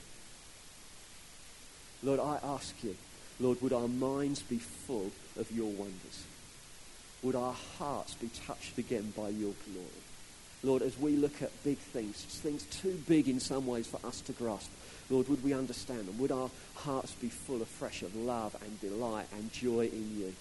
Lord, 2.04 2.20
I 2.20 2.40
ask 2.44 2.74
you, 2.84 2.96
Lord, 3.40 3.62
would 3.62 3.74
our 3.74 3.88
minds 3.88 4.42
be 4.42 4.58
full 4.58 5.12
of 5.38 5.52
your 5.52 5.70
wonders? 5.70 6.26
Would 7.22 7.36
our 7.36 7.56
hearts 7.78 8.16
be 8.16 8.30
touched 8.48 8.78
again 8.80 9.14
by 9.16 9.30
your 9.30 9.54
glory? 9.72 10.11
Lord, 10.64 10.82
as 10.82 10.98
we 10.98 11.16
look 11.16 11.42
at 11.42 11.64
big 11.64 11.78
things, 11.78 12.24
things 12.24 12.64
too 12.64 13.02
big 13.08 13.28
in 13.28 13.40
some 13.40 13.66
ways 13.66 13.88
for 13.88 14.00
us 14.06 14.22
to 14.22 14.34
grasp, 14.34 14.70
Lord, 15.10 15.28
would 15.28 15.44
we 15.44 15.54
understand 15.54 16.08
them? 16.08 16.18
Would 16.20 16.32
our 16.32 16.50
hearts 16.76 17.12
be 17.14 17.30
full 17.30 17.62
afresh 17.62 18.04
of 18.04 18.16
love 18.16 18.56
and 18.62 18.80
delight 18.80 19.26
and 19.34 19.52
joy 19.52 19.88
in 19.88 20.18
you? 20.18 20.34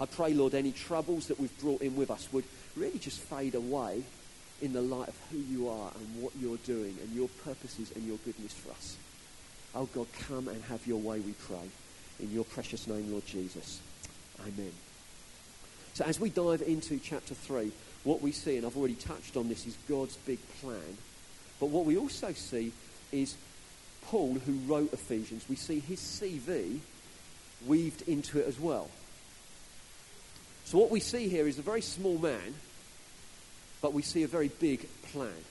I 0.00 0.06
pray, 0.06 0.34
Lord, 0.34 0.54
any 0.54 0.72
troubles 0.72 1.26
that 1.28 1.40
we've 1.40 1.58
brought 1.60 1.82
in 1.82 1.96
with 1.96 2.10
us 2.10 2.28
would 2.32 2.44
really 2.76 2.98
just 2.98 3.18
fade 3.18 3.54
away 3.54 4.02
in 4.62 4.72
the 4.72 4.82
light 4.82 5.08
of 5.08 5.18
who 5.30 5.38
you 5.38 5.68
are 5.68 5.90
and 5.94 6.22
what 6.22 6.32
you're 6.38 6.58
doing 6.58 6.96
and 7.02 7.12
your 7.12 7.28
purposes 7.44 7.92
and 7.94 8.04
your 8.06 8.18
goodness 8.18 8.52
for 8.52 8.70
us. 8.72 8.96
Oh, 9.74 9.86
God, 9.94 10.06
come 10.28 10.48
and 10.48 10.62
have 10.64 10.86
your 10.86 10.98
way, 10.98 11.20
we 11.20 11.32
pray. 11.32 11.68
In 12.20 12.30
your 12.30 12.44
precious 12.44 12.86
name, 12.86 13.10
Lord 13.10 13.26
Jesus. 13.26 13.80
Amen. 14.40 14.72
So 15.92 16.04
as 16.04 16.20
we 16.20 16.30
dive 16.30 16.62
into 16.62 16.98
chapter 16.98 17.34
3, 17.34 17.72
what 18.06 18.22
we 18.22 18.30
see, 18.30 18.56
and 18.56 18.64
I've 18.64 18.76
already 18.76 18.94
touched 18.94 19.36
on 19.36 19.48
this, 19.48 19.66
is 19.66 19.76
God's 19.88 20.16
big 20.18 20.38
plan. 20.60 20.96
But 21.58 21.70
what 21.70 21.84
we 21.84 21.98
also 21.98 22.32
see 22.32 22.72
is 23.10 23.34
Paul, 24.02 24.34
who 24.34 24.52
wrote 24.72 24.92
Ephesians, 24.92 25.44
we 25.48 25.56
see 25.56 25.80
his 25.80 25.98
CV 25.98 26.78
weaved 27.66 28.02
into 28.08 28.38
it 28.38 28.46
as 28.46 28.60
well. 28.60 28.88
So 30.66 30.78
what 30.78 30.90
we 30.90 31.00
see 31.00 31.28
here 31.28 31.48
is 31.48 31.58
a 31.58 31.62
very 31.62 31.80
small 31.80 32.16
man, 32.16 32.54
but 33.82 33.92
we 33.92 34.02
see 34.02 34.22
a 34.22 34.28
very 34.28 34.48
big 34.48 34.86
plan. 35.10 35.44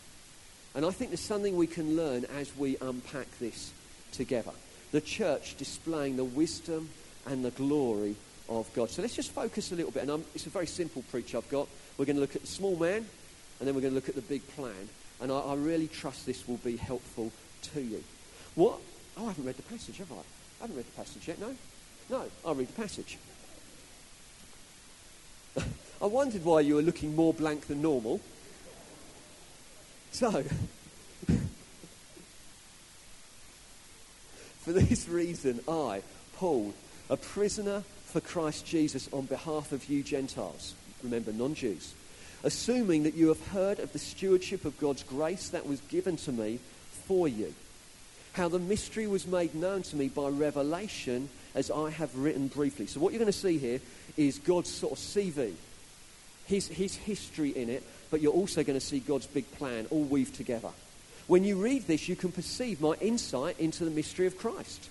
And 0.74 0.86
I 0.86 0.92
think 0.92 1.12
there's 1.12 1.20
something 1.20 1.58
we 1.58 1.68
can 1.68 1.98
learn 1.98 2.24
as 2.38 2.56
we 2.56 2.78
unpack 2.80 3.28
this 3.40 3.74
together. 4.14 4.52
The 4.94 5.02
church 5.02 5.58
displaying 5.58 6.16
the 6.16 6.24
wisdom 6.24 6.88
and 7.26 7.44
the 7.44 7.52
glory 7.52 8.16
of 8.50 8.72
God. 8.74 8.90
So 8.90 9.02
let's 9.02 9.16
just 9.16 9.32
focus 9.32 9.72
a 9.72 9.76
little 9.76 9.92
bit. 9.92 10.04
And 10.04 10.12
I'm, 10.12 10.26
it's 10.34 10.46
a 10.46 10.50
very 10.50 10.68
simple 10.68 11.04
preach 11.12 11.36
I've 11.36 11.50
got. 11.50 11.68
We're 11.98 12.06
going 12.06 12.18
to 12.18 12.22
look 12.22 12.36
at 12.36 12.42
the 12.42 12.48
small 12.48 12.76
man, 12.76 13.08
and 13.60 13.68
then 13.68 13.76
we're 13.76 13.82
going 13.82 13.94
to 13.94 13.96
look 13.96 14.10
at 14.10 14.16
the 14.16 14.22
big 14.22 14.48
plan. 14.56 14.90
And 15.22 15.32
I, 15.32 15.40
I 15.40 15.56
really 15.56 15.88
trust 15.88 16.26
this 16.26 16.48
will 16.48 16.58
be 16.58 16.78
helpful 16.78 17.32
to 17.74 17.82
you. 17.82 18.04
What? 18.56 18.80
Oh, 19.18 19.26
I 19.26 19.28
haven't 19.30 19.46
read 19.46 19.58
the 19.58 19.64
passage, 19.64 19.98
have 19.98 20.12
I? 20.12 20.16
I 20.16 20.22
haven't 20.62 20.76
read 20.78 20.86
the 20.86 20.92
passage 20.92 21.28
yet, 21.28 21.40
no? 21.40 21.56
No, 22.10 22.26
I'll 22.46 22.56
read 22.56 22.68
the 22.68 22.82
passage. 22.82 23.18
I 26.02 26.06
wondered 26.06 26.44
why 26.44 26.60
you 26.62 26.76
were 26.76 26.82
looking 26.82 27.16
more 27.16 27.34
blank 27.34 27.68
than 27.68 27.82
normal. 27.82 28.20
So, 30.12 30.32
for 34.60 34.72
this 34.72 35.08
reason, 35.10 35.62
I, 35.68 36.02
Paul, 36.36 36.74
a 37.10 37.18
prisoner 37.18 37.84
for 38.16 38.22
Christ 38.22 38.66
Jesus 38.66 39.10
on 39.12 39.26
behalf 39.26 39.74
of 39.74 39.90
you 39.90 40.02
Gentiles, 40.02 40.74
remember, 41.04 41.34
non 41.34 41.54
Jews, 41.54 41.94
assuming 42.46 43.04
that 43.04 43.16
you 43.16 43.28
have 43.28 43.46
heard 43.48 43.78
of 43.80 43.92
the 43.92 44.00
stewardship 44.00 44.64
of 44.64 44.80
God's 44.80 45.04
grace 45.04 45.50
that 45.50 45.68
was 45.68 45.82
given 45.90 46.16
to 46.16 46.32
me 46.32 46.60
for 47.08 47.28
you, 47.28 47.54
how 48.32 48.48
the 48.48 48.58
mystery 48.58 49.06
was 49.06 49.28
made 49.28 49.54
known 49.54 49.82
to 49.82 49.98
me 49.98 50.08
by 50.08 50.30
revelation 50.30 51.28
as 51.56 51.70
I 51.70 51.90
have 51.90 52.18
written 52.18 52.48
briefly. 52.48 52.88
So, 52.88 53.02
what 53.02 53.12
you're 53.12 53.20
going 53.20 53.34
to 53.34 53.38
see 53.38 53.58
here 53.58 53.82
is 54.16 54.40
God's 54.40 54.70
sort 54.70 54.94
of 54.94 55.00
CV, 55.00 55.52
his, 56.46 56.70
his 56.70 56.96
history 56.96 57.50
in 57.50 57.70
it, 57.70 57.84
but 58.12 58.22
you're 58.22 58.32
also 58.32 58.64
going 58.64 58.80
to 58.80 58.86
see 58.86 59.02
God's 59.02 59.28
big 59.28 59.52
plan 59.58 59.88
all 59.90 60.06
weaved 60.06 60.36
together. 60.36 60.72
When 61.28 61.44
you 61.44 61.62
read 61.62 61.86
this, 61.86 62.08
you 62.08 62.16
can 62.16 62.32
perceive 62.32 62.80
my 62.80 62.94
insight 63.02 63.60
into 63.60 63.84
the 63.84 63.92
mystery 63.92 64.26
of 64.26 64.38
Christ, 64.38 64.90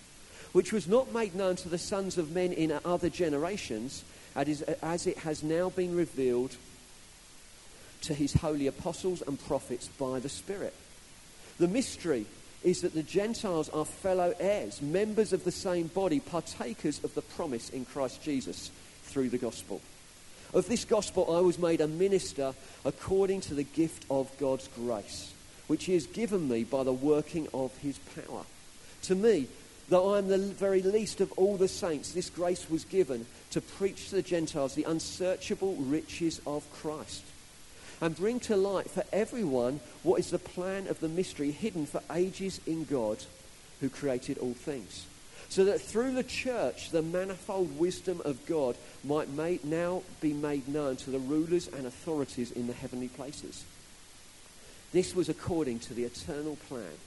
which 0.55 0.73
was 0.73 0.87
not 0.87 1.13
made 1.13 1.35
known 1.35 1.57
to 1.57 1.69
the 1.69 1.77
sons 1.77 2.17
of 2.17 2.31
men 2.31 2.53
in 2.53 2.73
other 2.85 3.11
generations, 3.11 4.05
as 4.37 5.07
it 5.07 5.19
has 5.19 5.43
now 5.43 5.69
been 5.69 5.95
revealed 5.97 6.57
to 8.03 8.15
his 8.15 8.35
holy 8.35 8.69
apostles 8.69 9.21
and 9.27 9.45
prophets 9.47 9.89
by 9.99 10.21
the 10.21 10.29
Spirit. 10.29 10.73
The 11.59 11.67
mystery 11.67 12.27
is 12.63 12.83
that 12.83 12.95
the 12.95 13.03
Gentiles 13.03 13.69
are 13.71 13.85
fellow 13.85 14.33
heirs, 14.39 14.81
members 14.81 15.33
of 15.33 15.43
the 15.43 15.51
same 15.51 15.89
body, 15.89 16.21
partakers 16.21 17.03
of 17.03 17.15
the 17.15 17.23
promise 17.23 17.69
in 17.71 17.85
Christ 17.85 18.23
Jesus 18.23 18.71
through 19.03 19.31
the 19.31 19.39
gospel. 19.39 19.81
Of 20.53 20.69
this 20.69 20.85
gospel 20.85 21.37
I 21.37 21.41
was 21.41 21.59
made 21.59 21.81
a 21.81 21.89
minister 21.89 22.55
according 22.85 23.41
to 23.43 23.55
the 23.55 23.65
gift 23.65 24.07
of 24.09 24.31
God's 24.39 24.69
grace, 24.69 25.33
which 25.67 25.87
he 25.87 25.95
has 25.95 26.07
given 26.07 26.49
me 26.49 26.63
by 26.63 26.85
the 26.85 26.93
working 26.93 27.49
of 27.53 27.77
his 27.79 27.99
power. 27.99 28.45
To 29.03 29.17
me, 29.17 29.49
though 29.89 30.15
I 30.15 30.19
am 30.19 30.29
the 30.29 30.39
very 30.39 30.83
least 30.83 31.21
of 31.21 31.33
all 31.33 31.57
the 31.57 31.69
saints, 31.69 32.13
this 32.13 32.31
grace 32.31 32.69
was 32.71 32.85
given 32.85 33.27
to 33.51 33.61
preach 33.61 34.09
to 34.09 34.17
the 34.17 34.23
Gentiles 34.23 34.75
the 34.75 34.85
unsearchable 34.85 35.77
riches 35.77 36.41
of 36.47 36.71
Christ. 36.73 37.23
And 38.01 38.17
bring 38.17 38.41
to 38.41 38.57
light 38.57 38.91
for 38.91 39.05
everyone 39.13 39.81
what 40.03 40.21
is 40.21 40.31
the 40.31 40.39
plan 40.39 40.89
of 40.89 41.01
the 41.01 41.09
mystery 41.09 41.51
hidden 41.51 41.87
for 41.87 42.03
ages 42.13 42.61
in 42.67 42.85
God 42.85 43.19
who 43.81 43.89
created 43.89 44.39
all 44.39 44.55
things. 44.55 45.07
So 45.49 45.65
that 45.67 45.81
through 45.81 46.15
the 46.15 46.25
church 46.25 46.91
the 46.91 47.03
manifold 47.03 47.79
wisdom 47.79 48.21
of 48.25 48.45
God 48.47 48.77
might 49.05 49.29
made, 49.29 49.65
now 49.65 50.03
be 50.21 50.33
made 50.33 50.67
known 50.67 50.97
to 50.97 51.11
the 51.11 51.19
rulers 51.19 51.69
and 51.69 51.87
authorities 51.87 52.51
in 52.51 52.67
the 52.67 52.73
heavenly 52.73 53.09
places. 53.09 53.65
This 54.93 55.15
was 55.15 55.29
according 55.29 55.81
to 55.81 55.95
the 55.95 56.05
eternal 56.05 56.57
plan 56.69 56.99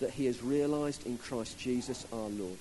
that 0.00 0.10
he 0.10 0.26
has 0.26 0.42
realized 0.42 1.06
in 1.06 1.18
Christ 1.18 1.58
Jesus 1.58 2.06
our 2.12 2.28
Lord, 2.28 2.58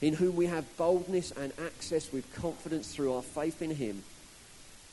in 0.00 0.14
whom 0.14 0.36
we 0.36 0.46
have 0.46 0.76
boldness 0.76 1.30
and 1.32 1.52
access 1.64 2.12
with 2.12 2.34
confidence 2.34 2.94
through 2.94 3.14
our 3.14 3.22
faith 3.22 3.62
in 3.62 3.70
him. 3.70 4.02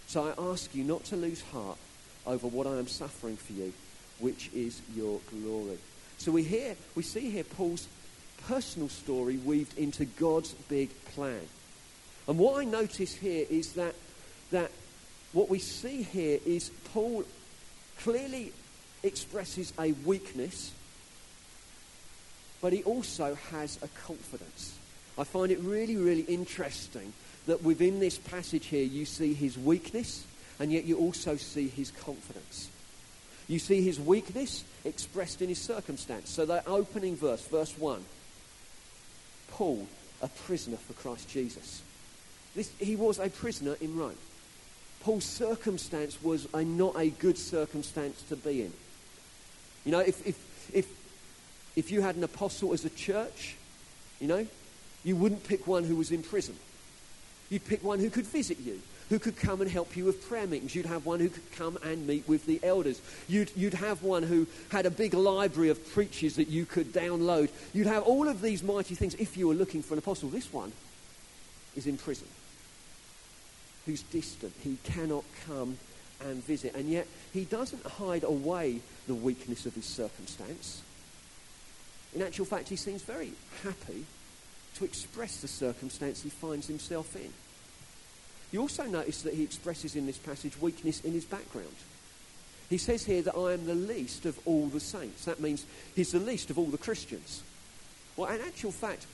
So 0.07 0.27
I 0.27 0.51
ask 0.51 0.73
you 0.75 0.83
not 0.83 1.03
to 1.05 1.15
lose 1.15 1.41
heart 1.41 1.77
over 2.25 2.47
what 2.47 2.67
I 2.67 2.77
am 2.77 2.87
suffering 2.87 3.37
for 3.37 3.53
you, 3.53 3.73
which 4.19 4.49
is 4.53 4.81
your 4.95 5.19
glory. 5.31 5.77
So 6.17 6.31
we 6.31 6.43
hear, 6.43 6.75
we 6.95 7.03
see 7.03 7.29
here 7.29 7.43
Paul's 7.43 7.87
personal 8.47 8.89
story 8.89 9.37
weaved 9.37 9.77
into 9.77 10.05
God's 10.05 10.53
big 10.69 10.89
plan. 11.05 11.41
And 12.27 12.37
what 12.37 12.61
I 12.61 12.65
notice 12.65 13.13
here 13.13 13.45
is 13.49 13.73
that, 13.73 13.95
that 14.51 14.71
what 15.33 15.49
we 15.49 15.59
see 15.59 16.03
here 16.03 16.39
is 16.45 16.69
Paul 16.93 17.23
clearly 17.99 18.51
expresses 19.03 19.73
a 19.79 19.93
weakness, 19.93 20.71
but 22.61 22.73
he 22.73 22.83
also 22.83 23.35
has 23.51 23.77
a 23.81 23.87
confidence. 24.05 24.77
I 25.17 25.23
find 25.23 25.51
it 25.51 25.59
really, 25.59 25.97
really 25.97 26.21
interesting 26.21 27.13
that 27.47 27.63
within 27.63 27.99
this 27.99 28.17
passage 28.17 28.67
here 28.67 28.85
you 28.85 29.05
see 29.05 29.33
his 29.33 29.57
weakness, 29.57 30.25
and 30.59 30.71
yet 30.71 30.85
you 30.85 30.97
also 30.97 31.35
see 31.35 31.67
his 31.67 31.91
confidence. 31.91 32.69
You 33.47 33.59
see 33.59 33.81
his 33.81 33.99
weakness 33.99 34.63
expressed 34.85 35.41
in 35.41 35.49
his 35.49 35.59
circumstance. 35.59 36.29
So, 36.29 36.45
the 36.45 36.65
opening 36.67 37.15
verse, 37.15 37.45
verse 37.47 37.77
1 37.77 38.03
Paul 39.49 39.87
a 40.21 40.27
prisoner 40.27 40.77
for 40.77 40.93
Christ 40.93 41.29
Jesus. 41.29 41.81
This, 42.55 42.71
he 42.79 42.95
was 42.95 43.19
a 43.19 43.29
prisoner 43.29 43.75
in 43.81 43.97
Rome. 43.97 44.15
Paul's 45.01 45.25
circumstance 45.25 46.21
was 46.21 46.47
a, 46.53 46.63
not 46.63 46.95
a 46.95 47.09
good 47.09 47.37
circumstance 47.37 48.21
to 48.23 48.35
be 48.35 48.61
in. 48.61 48.73
You 49.85 49.91
know, 49.93 49.99
if, 49.99 50.25
if, 50.27 50.69
if, 50.73 50.87
if 51.75 51.91
you 51.91 52.01
had 52.01 52.15
an 52.15 52.23
apostle 52.23 52.73
as 52.73 52.85
a 52.85 52.89
church, 52.89 53.55
you 54.19 54.27
know, 54.27 54.45
you 55.03 55.15
wouldn't 55.15 55.43
pick 55.43 55.67
one 55.67 55.83
who 55.83 55.95
was 55.95 56.11
in 56.11 56.23
prison. 56.23 56.55
You'd 57.49 57.65
pick 57.65 57.83
one 57.83 57.99
who 57.99 58.09
could 58.09 58.25
visit 58.25 58.59
you 58.59 58.81
who 59.11 59.19
could 59.19 59.35
come 59.35 59.59
and 59.59 59.69
help 59.69 59.97
you 59.97 60.05
with 60.05 60.25
prayer 60.29 60.47
meetings. 60.47 60.73
You'd 60.73 60.85
have 60.85 61.05
one 61.05 61.19
who 61.19 61.27
could 61.27 61.51
come 61.51 61.77
and 61.83 62.07
meet 62.07 62.25
with 62.29 62.45
the 62.45 62.61
elders. 62.63 63.01
You'd, 63.27 63.51
you'd 63.57 63.73
have 63.73 64.03
one 64.03 64.23
who 64.23 64.47
had 64.69 64.85
a 64.85 64.89
big 64.89 65.13
library 65.13 65.67
of 65.67 65.85
preachers 65.91 66.37
that 66.37 66.47
you 66.47 66.65
could 66.65 66.93
download. 66.93 67.49
You'd 67.73 67.87
have 67.87 68.03
all 68.03 68.29
of 68.29 68.41
these 68.41 68.63
mighty 68.63 68.95
things 68.95 69.13
if 69.15 69.35
you 69.35 69.49
were 69.49 69.53
looking 69.53 69.83
for 69.83 69.95
an 69.95 69.97
apostle. 69.97 70.29
This 70.29 70.53
one 70.53 70.71
is 71.75 71.87
in 71.87 71.97
prison, 71.97 72.27
who's 73.85 74.01
distant. 74.03 74.53
He 74.63 74.77
cannot 74.85 75.25
come 75.45 75.77
and 76.25 76.41
visit. 76.45 76.73
And 76.73 76.87
yet, 76.87 77.05
he 77.33 77.43
doesn't 77.43 77.85
hide 77.85 78.23
away 78.23 78.79
the 79.07 79.15
weakness 79.15 79.65
of 79.65 79.75
his 79.75 79.83
circumstance. 79.83 80.83
In 82.13 82.21
actual 82.21 82.45
fact, 82.45 82.69
he 82.69 82.75
seems 82.75 83.01
very 83.01 83.31
happy 83.63 84.05
to 84.75 84.85
express 84.85 85.37
the 85.37 85.47
circumstance 85.47 86.21
he 86.21 86.29
finds 86.29 86.67
himself 86.67 87.15
in. 87.15 87.31
You 88.51 88.61
also 88.61 88.83
notice 88.83 89.21
that 89.21 89.33
he 89.33 89.43
expresses 89.43 89.95
in 89.95 90.05
this 90.05 90.17
passage 90.17 90.59
weakness 90.59 91.01
in 91.01 91.13
his 91.13 91.25
background. 91.25 91.75
He 92.69 92.77
says 92.77 93.05
here 93.05 93.21
that 93.21 93.35
I 93.35 93.53
am 93.53 93.65
the 93.65 93.75
least 93.75 94.25
of 94.25 94.39
all 94.45 94.67
the 94.67 94.79
saints. 94.79 95.25
That 95.25 95.39
means 95.39 95.65
he's 95.95 96.11
the 96.11 96.19
least 96.19 96.49
of 96.49 96.57
all 96.57 96.67
the 96.67 96.77
Christians. 96.77 97.43
Well, 98.15 98.31
in 98.31 98.41
actual 98.41 98.71
fact, 98.71 99.07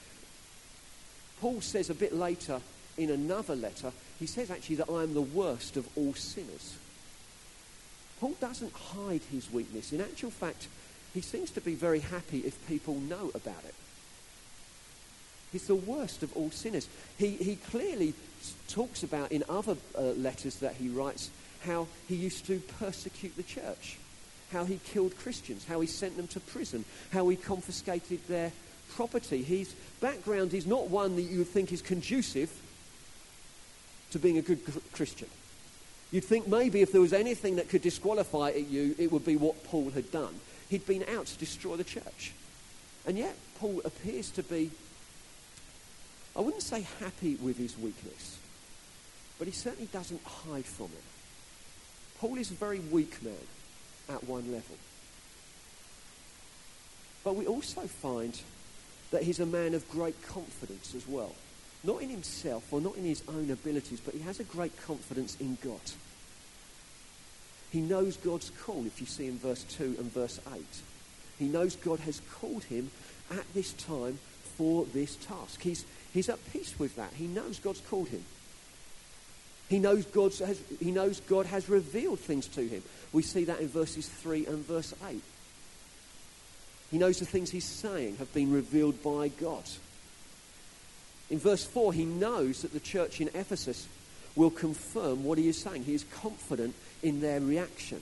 Paul 1.39 1.61
says 1.61 1.89
a 1.89 1.95
bit 1.95 2.13
later 2.13 2.61
in 2.97 3.11
another 3.11 3.55
letter, 3.55 3.91
he 4.19 4.25
says 4.25 4.49
actually 4.49 4.77
that 4.77 4.89
I 4.89 5.03
am 5.03 5.13
the 5.13 5.21
worst 5.21 5.77
of 5.77 5.87
all 5.95 6.13
sinners. 6.13 6.75
Paul 8.19 8.35
doesn't 8.39 8.73
hide 8.73 9.21
his 9.31 9.51
weakness. 9.51 9.93
In 9.93 10.01
actual 10.01 10.31
fact, 10.31 10.67
he 11.17 11.21
seems 11.21 11.49
to 11.49 11.61
be 11.61 11.73
very 11.73 11.99
happy 11.99 12.41
if 12.41 12.67
people 12.67 12.93
know 12.93 13.31
about 13.33 13.63
it. 13.65 13.73
He's 15.51 15.65
the 15.65 15.73
worst 15.73 16.21
of 16.21 16.31
all 16.37 16.51
sinners. 16.51 16.87
He, 17.17 17.31
he 17.31 17.55
clearly 17.55 18.13
talks 18.69 19.01
about 19.01 19.31
in 19.31 19.43
other 19.49 19.77
uh, 19.97 20.01
letters 20.11 20.57
that 20.57 20.75
he 20.75 20.89
writes 20.89 21.31
how 21.65 21.87
he 22.07 22.13
used 22.13 22.45
to 22.45 22.59
persecute 22.77 23.35
the 23.35 23.41
church, 23.41 23.97
how 24.51 24.65
he 24.65 24.79
killed 24.85 25.17
Christians, 25.17 25.65
how 25.65 25.81
he 25.81 25.87
sent 25.87 26.17
them 26.17 26.27
to 26.27 26.39
prison, 26.39 26.85
how 27.11 27.27
he 27.29 27.35
confiscated 27.35 28.19
their 28.27 28.51
property. 28.93 29.41
His 29.41 29.73
background 29.99 30.53
is 30.53 30.67
not 30.67 30.91
one 30.91 31.15
that 31.15 31.23
you 31.23 31.39
would 31.39 31.47
think 31.47 31.71
is 31.71 31.81
conducive 31.81 32.51
to 34.11 34.19
being 34.19 34.37
a 34.37 34.43
good 34.43 34.61
Christian. 34.91 35.29
You'd 36.11 36.25
think 36.25 36.47
maybe 36.47 36.83
if 36.83 36.91
there 36.91 37.01
was 37.01 37.11
anything 37.11 37.55
that 37.55 37.69
could 37.69 37.81
disqualify 37.81 38.49
you, 38.51 38.93
it 38.99 39.11
would 39.11 39.25
be 39.25 39.35
what 39.35 39.63
Paul 39.63 39.89
had 39.89 40.11
done. 40.11 40.39
He'd 40.69 40.85
been 40.85 41.05
out 41.09 41.27
to 41.27 41.37
destroy 41.37 41.75
the 41.75 41.83
church. 41.83 42.33
And 43.05 43.17
yet, 43.17 43.35
Paul 43.59 43.81
appears 43.85 44.29
to 44.31 44.43
be 44.43 44.71
I 46.37 46.41
wouldn't 46.41 46.61
say 46.61 46.85
happy 46.99 47.35
with 47.35 47.57
his 47.57 47.75
weakness, 47.79 48.37
but 49.39 49.47
he 49.47 49.53
certainly 49.53 49.89
doesn't 49.91 50.21
hide 50.23 50.65
from 50.65 50.85
it. 50.85 51.03
Paul 52.19 52.37
is 52.37 52.51
a 52.51 52.53
very 52.53 52.79
weak 52.79 53.23
man 53.23 53.33
at 54.07 54.23
one 54.23 54.51
level. 54.51 54.75
But 57.23 57.35
we 57.35 57.47
also 57.47 57.81
find 57.81 58.39
that 59.09 59.23
he's 59.23 59.39
a 59.39 59.47
man 59.47 59.73
of 59.73 59.89
great 59.89 60.21
confidence 60.27 60.93
as 60.93 61.07
well. 61.07 61.33
Not 61.83 62.03
in 62.03 62.09
himself 62.09 62.71
or 62.71 62.81
not 62.81 62.97
in 62.97 63.03
his 63.03 63.23
own 63.27 63.49
abilities, 63.49 63.99
but 63.99 64.13
he 64.13 64.21
has 64.21 64.39
a 64.39 64.43
great 64.43 64.79
confidence 64.83 65.37
in 65.39 65.57
God. 65.63 65.81
He 67.77 67.83
knows 67.83 68.17
God's 68.17 68.49
call, 68.63 68.87
if 68.87 68.99
you 68.99 69.05
see 69.05 69.27
in 69.27 69.37
verse 69.37 69.63
2 69.77 69.97
and 69.99 70.11
verse 70.11 70.39
8. 70.51 70.63
He 71.37 71.45
knows 71.45 71.75
God 71.75 71.99
has 71.99 72.23
called 72.33 72.63
him 72.63 72.89
at 73.29 73.53
this 73.53 73.73
time 73.73 74.17
for 74.57 74.85
this 74.85 75.15
task. 75.17 75.61
He's, 75.61 75.85
He's 76.11 76.27
at 76.27 76.39
peace 76.51 76.73
with 76.79 76.95
that. 76.95 77.13
He 77.13 77.27
knows 77.27 77.59
God's 77.59 77.81
called 77.81 78.07
him. 78.07 78.23
He 79.69 79.77
knows, 79.77 80.05
God's 80.05 80.39
has, 80.39 80.59
he 80.79 80.89
knows 80.89 81.19
God 81.19 81.45
has 81.45 81.69
revealed 81.69 82.19
things 82.19 82.47
to 82.47 82.67
him. 82.67 82.81
We 83.13 83.21
see 83.21 83.43
that 83.43 83.59
in 83.59 83.67
verses 83.67 84.09
3 84.09 84.47
and 84.47 84.65
verse 84.65 84.95
8. 85.07 85.21
He 86.89 86.97
knows 86.97 87.19
the 87.19 87.25
things 87.27 87.51
he's 87.51 87.63
saying 87.63 88.15
have 88.15 88.33
been 88.33 88.51
revealed 88.51 89.03
by 89.03 89.27
God. 89.27 89.69
In 91.29 91.37
verse 91.37 91.63
4, 91.63 91.93
he 91.93 92.05
knows 92.05 92.63
that 92.63 92.73
the 92.73 92.79
church 92.79 93.21
in 93.21 93.27
Ephesus 93.35 93.87
will 94.35 94.49
confirm 94.49 95.23
what 95.23 95.37
he 95.37 95.47
is 95.47 95.61
saying. 95.61 95.83
He 95.83 95.93
is 95.93 96.05
confident 96.05 96.73
in 97.03 97.21
their 97.21 97.39
reaction. 97.39 98.01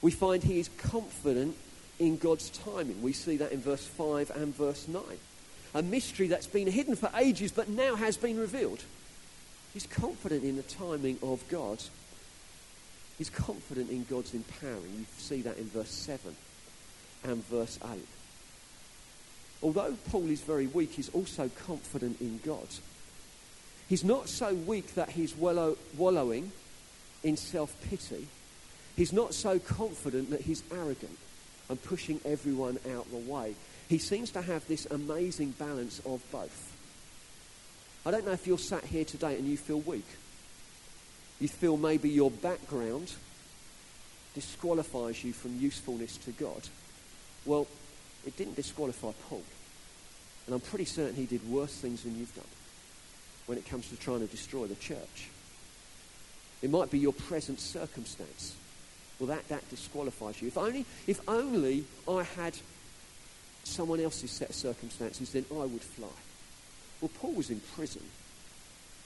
We 0.00 0.10
find 0.10 0.42
he 0.42 0.58
is 0.58 0.68
confident 0.78 1.56
in 1.98 2.16
God's 2.16 2.50
timing. 2.50 3.02
We 3.02 3.12
see 3.12 3.36
that 3.36 3.52
in 3.52 3.60
verse 3.60 3.86
5 3.86 4.30
and 4.30 4.54
verse 4.54 4.88
9. 4.88 5.02
A 5.74 5.82
mystery 5.82 6.26
that's 6.26 6.46
been 6.46 6.66
hidden 6.66 6.96
for 6.96 7.10
ages 7.16 7.52
but 7.52 7.68
now 7.68 7.94
has 7.94 8.16
been 8.16 8.38
revealed. 8.38 8.82
He's 9.72 9.86
confident 9.86 10.44
in 10.44 10.56
the 10.56 10.62
timing 10.62 11.18
of 11.22 11.42
God. 11.48 11.82
He's 13.16 13.30
confident 13.30 13.90
in 13.90 14.04
God's 14.04 14.34
empowering. 14.34 14.92
You 14.98 15.06
see 15.18 15.42
that 15.42 15.58
in 15.58 15.66
verse 15.66 15.90
7 15.90 16.34
and 17.24 17.44
verse 17.46 17.78
8. 17.84 18.00
Although 19.62 19.96
Paul 20.10 20.28
is 20.28 20.40
very 20.40 20.66
weak, 20.66 20.92
he's 20.92 21.08
also 21.10 21.48
confident 21.66 22.20
in 22.20 22.40
God. 22.44 22.66
He's 23.92 24.04
not 24.04 24.30
so 24.30 24.54
weak 24.54 24.94
that 24.94 25.10
he's 25.10 25.36
wallow- 25.36 25.76
wallowing 25.98 26.50
in 27.22 27.36
self 27.36 27.76
pity. 27.82 28.26
He's 28.96 29.12
not 29.12 29.34
so 29.34 29.58
confident 29.58 30.30
that 30.30 30.40
he's 30.40 30.62
arrogant 30.70 31.18
and 31.68 31.82
pushing 31.82 32.18
everyone 32.24 32.78
out 32.88 33.10
the 33.10 33.18
way. 33.18 33.54
He 33.90 33.98
seems 33.98 34.30
to 34.30 34.40
have 34.40 34.66
this 34.66 34.86
amazing 34.86 35.50
balance 35.58 36.00
of 36.06 36.22
both. 36.32 36.72
I 38.06 38.10
don't 38.10 38.24
know 38.24 38.32
if 38.32 38.46
you're 38.46 38.56
sat 38.56 38.84
here 38.84 39.04
today 39.04 39.36
and 39.36 39.46
you 39.46 39.58
feel 39.58 39.80
weak. 39.80 40.08
You 41.38 41.48
feel 41.48 41.76
maybe 41.76 42.08
your 42.08 42.30
background 42.30 43.12
disqualifies 44.32 45.22
you 45.22 45.34
from 45.34 45.60
usefulness 45.60 46.16
to 46.16 46.30
God. 46.30 46.66
Well, 47.44 47.66
it 48.26 48.38
didn't 48.38 48.56
disqualify 48.56 49.12
Paul. 49.28 49.42
And 50.46 50.54
I'm 50.54 50.62
pretty 50.62 50.86
certain 50.86 51.14
he 51.14 51.26
did 51.26 51.46
worse 51.46 51.74
things 51.74 52.04
than 52.04 52.18
you've 52.18 52.34
done 52.34 52.46
when 53.46 53.58
it 53.58 53.66
comes 53.66 53.88
to 53.88 53.96
trying 53.96 54.20
to 54.20 54.26
destroy 54.26 54.66
the 54.66 54.74
church. 54.76 55.28
It 56.62 56.70
might 56.70 56.90
be 56.90 56.98
your 56.98 57.12
present 57.12 57.60
circumstance. 57.60 58.54
Well, 59.18 59.28
that, 59.28 59.48
that 59.48 59.68
disqualifies 59.68 60.40
you. 60.40 60.48
If 60.48 60.58
only, 60.58 60.84
if 61.06 61.20
only 61.28 61.84
I 62.08 62.22
had 62.22 62.56
someone 63.64 64.00
else's 64.00 64.30
set 64.30 64.50
of 64.50 64.54
circumstances, 64.54 65.32
then 65.32 65.44
I 65.50 65.64
would 65.64 65.82
fly. 65.82 66.08
Well, 67.00 67.10
Paul 67.20 67.32
was 67.32 67.50
in 67.50 67.60
prison, 67.74 68.02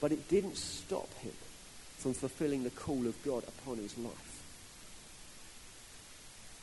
but 0.01 0.13
it 0.13 0.29
didn't 0.29 0.57
stop 0.57 1.13
him 1.21 1.33
from 1.97 2.15
fulfilling 2.15 2.63
the 2.63 2.71
call 2.71 3.07
of 3.07 3.23
God 3.25 3.45
upon 3.49 3.79
his 3.79 3.97
life. 3.99 4.43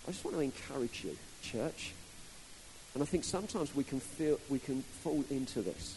I 0.07 0.11
just 0.11 0.23
want 0.23 0.37
to 0.37 0.41
encourage 0.41 1.03
you, 1.03 1.15
church. 1.41 1.93
And 2.93 3.01
I 3.01 3.05
think 3.05 3.23
sometimes 3.23 3.75
we 3.75 3.83
can 3.83 3.99
feel 3.99 4.39
we 4.49 4.59
can 4.59 4.83
fall 5.03 5.23
into 5.29 5.61
this, 5.61 5.95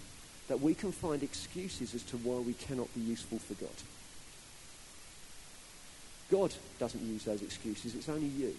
that 0.49 0.61
we 0.61 0.75
can 0.75 0.93
find 0.93 1.23
excuses 1.23 1.95
as 1.95 2.03
to 2.05 2.17
why 2.19 2.39
we 2.39 2.53
cannot 2.53 2.93
be 2.95 3.01
useful 3.01 3.39
for 3.39 3.55
God. 3.55 3.71
God 6.31 6.55
doesn't 6.79 7.03
use 7.03 7.25
those 7.25 7.43
excuses, 7.43 7.95
it's 7.95 8.09
only 8.09 8.27
you. 8.27 8.55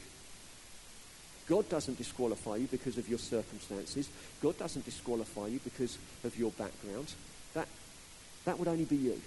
God 1.47 1.69
doesn't 1.69 1.97
disqualify 1.97 2.57
you 2.57 2.67
because 2.67 2.97
of 2.97 3.07
your 3.07 3.19
circumstances. 3.19 4.09
God 4.41 4.57
doesn't 4.57 4.83
disqualify 4.83 5.47
you 5.47 5.59
because 5.63 5.97
of 6.25 6.37
your 6.37 6.51
background. 6.51 7.13
That, 7.53 7.69
that 8.43 8.59
would 8.59 8.67
only 8.67 8.83
be 8.83 8.97
you. 8.97 9.21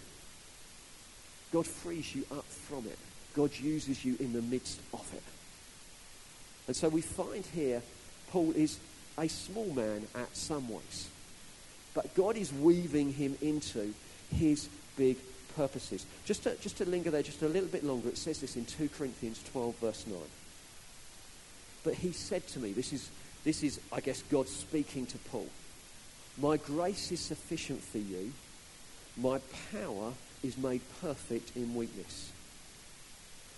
God 1.51 1.67
frees 1.67 2.15
you 2.15 2.27
up 2.31 2.45
from 2.45 2.87
it. 2.87 2.99
God 3.35 3.59
uses 3.59 4.05
you 4.05 4.17
in 4.21 4.35
the 4.35 4.43
midst 4.43 4.81
of 4.93 5.11
it. 5.15 5.23
And 6.67 6.77
so 6.77 6.89
we 6.89 7.01
find 7.01 7.45
here 7.47 7.83
Paul 8.31 8.53
is 8.53 8.79
a 9.19 9.29
small 9.29 9.73
man 9.73 10.07
at 10.15 10.37
some 10.37 10.69
ways. 10.69 11.09
But 11.95 12.15
God 12.15 12.37
is 12.37 12.53
weaving 12.53 13.13
him 13.13 13.37
into 13.41 13.95
his 14.35 14.69
big 14.97 15.17
purposes. 15.57 16.07
Just 16.25 16.45
to, 16.45 16.55
just 16.57 16.79
to 16.79 16.85
linger 16.85 17.11
there 17.11 17.23
just 17.23 17.43
a 17.43 17.49
little 17.49 17.69
bit 17.69 17.85
longer, 17.85 18.09
it 18.09 18.19
says 18.19 18.41
this 18.41 18.57
in 18.57 18.65
2 18.65 18.89
Corinthians 18.91 19.43
12, 19.53 19.77
verse 19.77 20.07
9. 20.07 20.17
But 21.83 21.95
he 21.95 22.13
said 22.13 22.47
to 22.49 22.59
me, 22.59 22.73
this 22.73 22.93
is, 22.93 23.11
this 23.45 23.63
is, 23.63 23.81
I 23.93 24.01
guess, 24.01 24.23
God 24.23 24.49
speaking 24.49 25.07
to 25.07 25.19
Paul. 25.19 25.49
My 26.39 26.57
grace 26.57 27.11
is 27.11 27.21
sufficient 27.21 27.81
for 27.81 27.99
you. 27.99 28.33
My 29.17 29.41
power 29.73 30.13
is 30.43 30.57
made 30.57 30.81
perfect 31.01 31.57
in 31.57 31.75
weakness. 31.75 32.31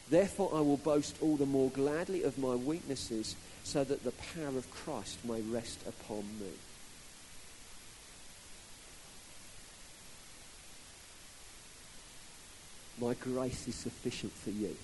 Therefore, 0.09 0.50
I 0.54 0.61
will 0.61 0.78
boast 0.78 1.16
all 1.20 1.37
the 1.37 1.46
more 1.46 1.70
gladly 1.70 2.22
of 2.22 2.38
my 2.38 2.54
weaknesses, 2.54 3.37
so 3.64 3.85
that 3.85 4.04
the 4.04 4.12
power 4.35 4.59
of 4.59 4.70
Christ 4.70 5.24
may 5.24 5.40
rest 5.40 5.80
upon 5.87 6.24
me. 6.40 6.50
My 13.02 13.14
grace 13.14 13.66
is 13.66 13.74
sufficient 13.74 14.32
for 14.32 14.50
you. 14.50 14.76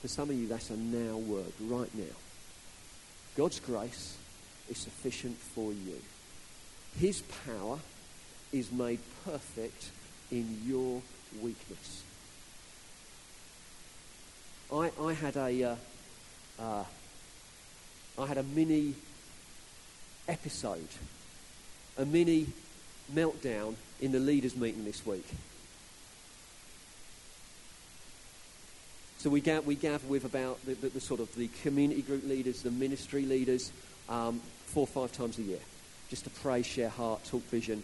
For 0.00 0.06
some 0.06 0.30
of 0.30 0.36
you, 0.36 0.46
that's 0.46 0.70
a 0.70 0.76
now 0.76 1.16
word, 1.16 1.52
right 1.60 1.92
now. 1.96 2.14
God's 3.36 3.58
grace 3.58 4.16
is 4.70 4.78
sufficient 4.78 5.36
for 5.36 5.72
you. 5.72 6.00
His 7.00 7.22
power 7.44 7.80
is 8.52 8.70
made 8.70 9.00
perfect 9.24 9.90
in 10.30 10.60
your 10.64 11.02
weakness. 11.42 12.04
I, 14.72 14.92
I 15.02 15.12
had 15.12 15.36
a, 15.36 15.64
uh, 15.64 15.76
uh, 16.60 16.84
I 18.16 18.26
had 18.26 18.38
a 18.38 18.44
mini 18.44 18.94
episode, 20.28 20.88
a 21.98 22.04
mini 22.04 22.46
meltdown 23.12 23.74
in 24.00 24.12
the 24.12 24.20
leaders' 24.20 24.54
meeting 24.54 24.84
this 24.84 25.04
week. 25.04 25.26
So 29.26 29.30
we, 29.30 29.40
we 29.40 29.74
gather 29.74 30.06
with 30.06 30.24
about 30.24 30.64
the, 30.64 30.74
the, 30.74 30.88
the, 30.88 31.00
sort 31.00 31.18
of 31.18 31.34
the 31.34 31.48
community 31.64 32.00
group 32.00 32.24
leaders, 32.28 32.62
the 32.62 32.70
ministry 32.70 33.24
leaders, 33.24 33.72
um, 34.08 34.40
four 34.66 34.82
or 34.82 34.86
five 34.86 35.10
times 35.10 35.36
a 35.38 35.42
year, 35.42 35.58
just 36.08 36.22
to 36.22 36.30
pray, 36.30 36.62
share 36.62 36.90
heart, 36.90 37.24
talk 37.24 37.42
vision. 37.50 37.82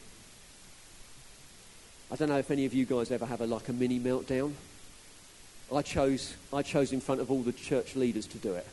I 2.13 2.15
don't 2.15 2.29
know 2.29 2.39
if 2.39 2.53
any 2.53 2.65
of 2.65 2.75
you 2.75 2.85
guys 2.85 3.11
ever 3.11 3.27
have 3.27 3.41
a 3.41 3.47
like 3.49 3.69
a 3.69 3.73
mini 3.73 3.99
meltdown. 3.99 4.53
I 5.75 5.83
chose, 5.83 6.33
I 6.53 6.63
chose 6.63 6.93
in 6.93 7.01
front 7.01 7.21
of 7.21 7.29
all 7.29 7.43
the 7.43 7.53
church 7.53 7.97
leaders 7.97 8.27
to 8.27 8.39
do 8.39 8.55
it. 8.55 8.67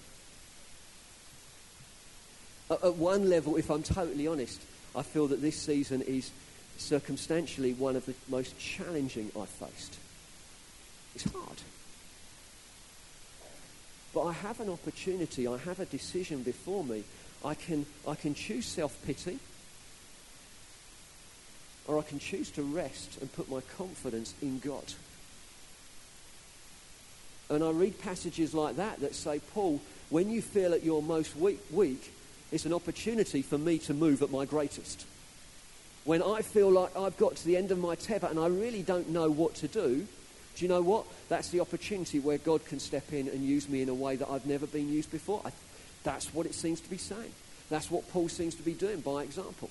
At, 2.69 2.83
at 2.83 2.95
one 2.97 3.31
level, 3.31 3.55
if 3.55 3.71
I'm 3.71 3.81
totally 3.81 4.27
honest, 4.27 4.61
I 4.95 5.01
feel 5.01 5.25
that 5.29 5.41
this 5.41 5.55
season 5.55 6.03
is 6.03 6.29
circumstantially 6.77 7.73
one 7.73 7.95
of 7.95 8.05
the 8.05 8.13
most 8.27 8.59
challenging 8.59 9.31
I've 9.35 9.49
faced. 9.49 9.97
It's 11.15 11.23
hard. 11.31 11.63
But 14.13 14.23
I 14.23 14.33
have 14.33 14.59
an 14.59 14.69
opportunity, 14.69 15.47
I 15.47 15.57
have 15.57 15.79
a 15.79 15.85
decision 15.85 16.43
before 16.43 16.83
me. 16.83 17.03
I 17.43 17.53
can, 17.53 17.85
I 18.07 18.15
can 18.15 18.33
choose 18.33 18.65
self 18.65 18.97
pity, 19.05 19.39
or 21.87 21.99
I 21.99 22.01
can 22.01 22.19
choose 22.19 22.51
to 22.51 22.63
rest 22.63 23.17
and 23.21 23.31
put 23.31 23.49
my 23.49 23.61
confidence 23.77 24.33
in 24.41 24.59
God. 24.59 24.93
And 27.49 27.63
I 27.63 27.71
read 27.71 27.99
passages 27.99 28.53
like 28.53 28.75
that 28.75 28.99
that 28.99 29.15
say, 29.15 29.39
Paul, 29.53 29.81
when 30.09 30.29
you 30.29 30.41
feel 30.41 30.73
at 30.73 30.83
your 30.83 31.01
most 31.01 31.35
weak, 31.35 31.59
weak, 31.71 32.13
it's 32.51 32.65
an 32.65 32.73
opportunity 32.73 33.41
for 33.41 33.57
me 33.57 33.77
to 33.79 33.93
move 33.93 34.21
at 34.21 34.31
my 34.31 34.45
greatest. 34.45 35.05
When 36.03 36.21
I 36.21 36.41
feel 36.41 36.69
like 36.69 36.95
I've 36.95 37.17
got 37.17 37.35
to 37.37 37.45
the 37.45 37.57
end 37.57 37.71
of 37.71 37.79
my 37.79 37.95
tether 37.95 38.27
and 38.27 38.39
I 38.39 38.47
really 38.47 38.81
don't 38.81 39.09
know 39.09 39.29
what 39.29 39.55
to 39.55 39.67
do, 39.67 40.07
do 40.55 40.65
you 40.65 40.69
know 40.69 40.81
what? 40.81 41.05
That's 41.29 41.49
the 41.49 41.61
opportunity 41.61 42.19
where 42.19 42.37
God 42.37 42.65
can 42.65 42.79
step 42.79 43.13
in 43.13 43.27
and 43.29 43.43
use 43.43 43.69
me 43.69 43.81
in 43.81 43.89
a 43.89 43.93
way 43.93 44.15
that 44.17 44.29
I've 44.29 44.45
never 44.45 44.67
been 44.67 44.89
used 44.91 45.11
before. 45.11 45.41
I, 45.45 45.51
that's 46.03 46.33
what 46.33 46.45
it 46.45 46.53
seems 46.53 46.81
to 46.81 46.89
be 46.89 46.97
saying. 46.97 47.31
That's 47.69 47.89
what 47.89 48.09
Paul 48.11 48.29
seems 48.29 48.55
to 48.55 48.63
be 48.63 48.73
doing 48.73 48.99
by 48.99 49.23
example. 49.23 49.69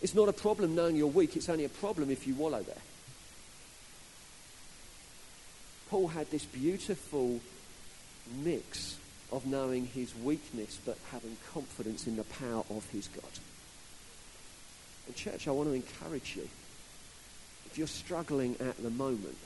It's 0.00 0.14
not 0.14 0.28
a 0.28 0.32
problem 0.32 0.74
knowing 0.74 0.96
you're 0.96 1.06
weak, 1.06 1.36
it's 1.36 1.48
only 1.48 1.64
a 1.64 1.68
problem 1.68 2.10
if 2.10 2.26
you 2.26 2.34
wallow 2.34 2.62
there. 2.62 2.74
Paul 5.90 6.08
had 6.08 6.30
this 6.30 6.44
beautiful 6.44 7.40
mix 8.42 8.96
of 9.30 9.46
knowing 9.46 9.86
his 9.86 10.14
weakness 10.16 10.78
but 10.84 10.98
having 11.10 11.36
confidence 11.52 12.06
in 12.06 12.16
the 12.16 12.24
power 12.24 12.64
of 12.70 12.88
his 12.90 13.08
God. 13.08 13.24
And, 15.06 15.14
church, 15.14 15.46
I 15.46 15.50
want 15.50 15.68
to 15.68 15.74
encourage 15.74 16.34
you 16.36 16.48
if 17.72 17.78
you're 17.78 17.86
struggling 17.86 18.54
at 18.60 18.76
the 18.82 18.90
moment, 18.90 19.38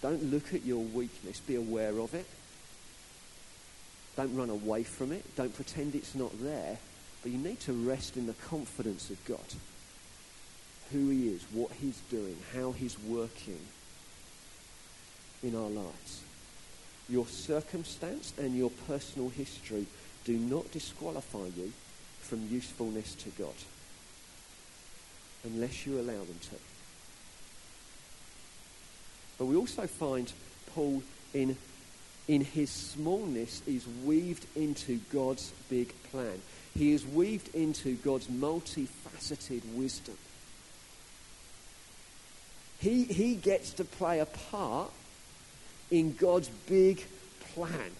don't 0.00 0.30
look 0.30 0.54
at 0.54 0.64
your 0.64 0.82
weakness, 0.82 1.38
be 1.40 1.56
aware 1.56 1.98
of 1.98 2.14
it. 2.14 2.24
Don't 4.16 4.34
run 4.34 4.48
away 4.48 4.84
from 4.84 5.12
it. 5.12 5.22
Don't 5.36 5.54
pretend 5.54 5.94
it's 5.94 6.14
not 6.14 6.32
there. 6.40 6.78
But 7.22 7.30
you 7.30 7.36
need 7.36 7.60
to 7.60 7.74
rest 7.74 8.16
in 8.16 8.26
the 8.26 8.32
confidence 8.32 9.10
of 9.10 9.22
God. 9.26 9.44
Who 10.92 11.10
he 11.10 11.28
is, 11.28 11.42
what 11.52 11.72
he's 11.72 12.00
doing, 12.10 12.38
how 12.54 12.72
he's 12.72 12.98
working 13.00 13.60
in 15.42 15.54
our 15.54 15.68
lives. 15.68 16.22
Your 17.06 17.26
circumstance 17.26 18.32
and 18.38 18.56
your 18.56 18.70
personal 18.88 19.28
history 19.28 19.84
do 20.24 20.38
not 20.38 20.72
disqualify 20.72 21.48
you 21.54 21.70
from 22.22 22.48
usefulness 22.48 23.14
to 23.16 23.28
God 23.30 23.52
unless 25.44 25.86
you 25.86 25.98
allow 25.98 26.18
them 26.18 26.38
to. 26.50 26.56
But 29.38 29.46
we 29.46 29.56
also 29.56 29.86
find 29.86 30.30
Paul 30.74 31.02
in, 31.32 31.56
in 32.28 32.42
his 32.42 32.70
smallness 32.70 33.62
is 33.66 33.86
weaved 34.04 34.46
into 34.54 35.00
God's 35.12 35.52
big 35.70 35.94
plan. 36.10 36.40
He 36.76 36.92
is 36.92 37.06
weaved 37.06 37.54
into 37.54 37.94
God's 37.96 38.26
multifaceted 38.26 39.62
wisdom. 39.74 40.16
He, 42.80 43.04
he 43.04 43.34
gets 43.34 43.72
to 43.74 43.84
play 43.84 44.20
a 44.20 44.26
part 44.26 44.90
in 45.90 46.14
God's 46.14 46.48
big 46.66 47.04
plan. 47.52 47.90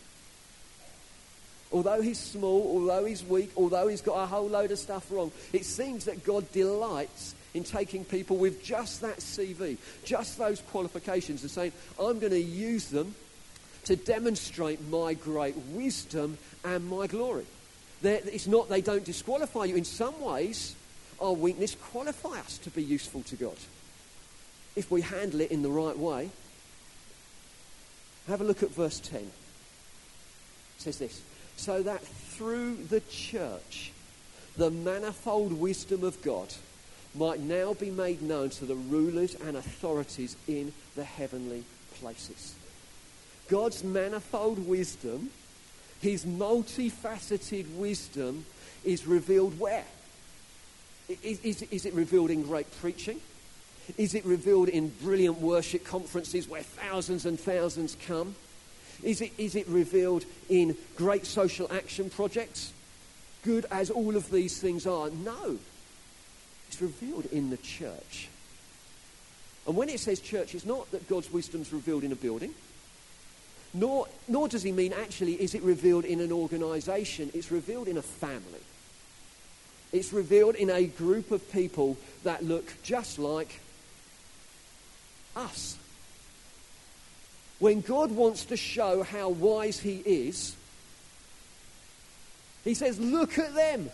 Although 1.72 2.02
he's 2.02 2.18
small, 2.18 2.62
although 2.74 3.04
he's 3.04 3.22
weak, 3.24 3.50
although 3.56 3.86
he's 3.86 4.00
got 4.00 4.22
a 4.22 4.26
whole 4.26 4.48
load 4.48 4.72
of 4.72 4.78
stuff 4.78 5.06
wrong, 5.10 5.30
it 5.52 5.64
seems 5.64 6.06
that 6.06 6.24
God 6.24 6.50
delights 6.52 7.34
in 7.54 7.64
taking 7.64 8.04
people 8.04 8.36
with 8.36 8.62
just 8.62 9.00
that 9.02 9.18
CV, 9.18 9.76
just 10.04 10.38
those 10.38 10.60
qualifications, 10.60 11.42
and 11.42 11.50
saying, 11.50 11.72
I'm 11.98 12.18
going 12.18 12.32
to 12.32 12.40
use 12.40 12.88
them 12.88 13.14
to 13.84 13.96
demonstrate 13.96 14.80
my 14.88 15.14
great 15.14 15.56
wisdom 15.72 16.38
and 16.64 16.88
my 16.88 17.06
glory. 17.06 17.46
They're, 18.02 18.20
it's 18.24 18.46
not 18.46 18.68
they 18.68 18.80
don't 18.80 19.04
disqualify 19.04 19.64
you. 19.64 19.76
In 19.76 19.84
some 19.84 20.20
ways, 20.20 20.74
our 21.20 21.32
weakness 21.32 21.74
qualify 21.74 22.40
us 22.40 22.58
to 22.58 22.70
be 22.70 22.82
useful 22.82 23.22
to 23.24 23.36
God. 23.36 23.56
If 24.74 24.90
we 24.90 25.02
handle 25.02 25.40
it 25.40 25.50
in 25.50 25.62
the 25.62 25.70
right 25.70 25.98
way. 25.98 26.30
Have 28.28 28.40
a 28.40 28.44
look 28.44 28.62
at 28.62 28.70
verse 28.70 29.00
10. 29.00 29.20
It 29.20 29.30
says 30.78 30.98
this 30.98 31.20
So 31.60 31.82
that 31.82 32.00
through 32.00 32.76
the 32.88 33.00
church, 33.00 33.92
the 34.56 34.70
manifold 34.70 35.52
wisdom 35.52 36.04
of 36.04 36.22
God 36.22 36.54
might 37.14 37.40
now 37.40 37.74
be 37.74 37.90
made 37.90 38.22
known 38.22 38.48
to 38.48 38.64
the 38.64 38.76
rulers 38.76 39.34
and 39.34 39.58
authorities 39.58 40.36
in 40.48 40.72
the 40.96 41.04
heavenly 41.04 41.64
places. 41.96 42.54
God's 43.50 43.84
manifold 43.84 44.66
wisdom, 44.66 45.28
his 46.00 46.24
multifaceted 46.24 47.76
wisdom, 47.76 48.46
is 48.82 49.06
revealed 49.06 49.60
where? 49.60 49.84
Is, 51.22 51.40
is, 51.40 51.60
is, 51.64 51.84
it 51.84 51.92
revealed 51.92 52.30
in 52.30 52.42
great 52.42 52.74
preaching? 52.80 53.20
Is 53.98 54.14
it 54.14 54.24
revealed 54.24 54.70
in 54.70 54.88
brilliant 55.02 55.42
worship 55.42 55.84
conferences 55.84 56.48
where 56.48 56.62
thousands 56.62 57.26
and 57.26 57.38
thousands 57.38 57.98
come? 58.06 58.34
Is 59.02 59.20
it, 59.20 59.32
is 59.38 59.54
it 59.54 59.66
revealed 59.68 60.24
in 60.48 60.76
great 60.96 61.26
social 61.26 61.70
action 61.72 62.10
projects? 62.10 62.72
Good 63.42 63.66
as 63.70 63.90
all 63.90 64.16
of 64.16 64.30
these 64.30 64.60
things 64.60 64.86
are, 64.86 65.10
no. 65.10 65.58
It's 66.68 66.80
revealed 66.80 67.26
in 67.26 67.50
the 67.50 67.56
church. 67.56 68.28
And 69.66 69.76
when 69.76 69.88
it 69.88 70.00
says 70.00 70.20
church, 70.20 70.54
it's 70.54 70.66
not 70.66 70.90
that 70.90 71.08
God's 71.08 71.32
wisdom 71.32 71.62
is 71.62 71.72
revealed 71.72 72.04
in 72.04 72.12
a 72.12 72.16
building. 72.16 72.54
Nor, 73.72 74.08
nor 74.26 74.48
does 74.48 74.62
he 74.62 74.72
mean 74.72 74.92
actually 74.92 75.34
is 75.34 75.54
it 75.54 75.62
revealed 75.62 76.04
in 76.04 76.20
an 76.20 76.32
organization. 76.32 77.30
It's 77.34 77.52
revealed 77.52 77.88
in 77.88 77.96
a 77.96 78.02
family. 78.02 78.60
It's 79.92 80.12
revealed 80.12 80.54
in 80.54 80.70
a 80.70 80.86
group 80.86 81.30
of 81.30 81.50
people 81.52 81.96
that 82.24 82.44
look 82.44 82.72
just 82.82 83.18
like 83.18 83.60
us. 85.36 85.76
When 87.60 87.82
God 87.82 88.10
wants 88.10 88.46
to 88.46 88.56
show 88.56 89.02
how 89.02 89.28
wise 89.28 89.78
he 89.78 90.02
is, 90.04 90.56
he 92.64 92.74
says, 92.74 92.98
Look 92.98 93.38
at 93.38 93.54
them. 93.54 93.90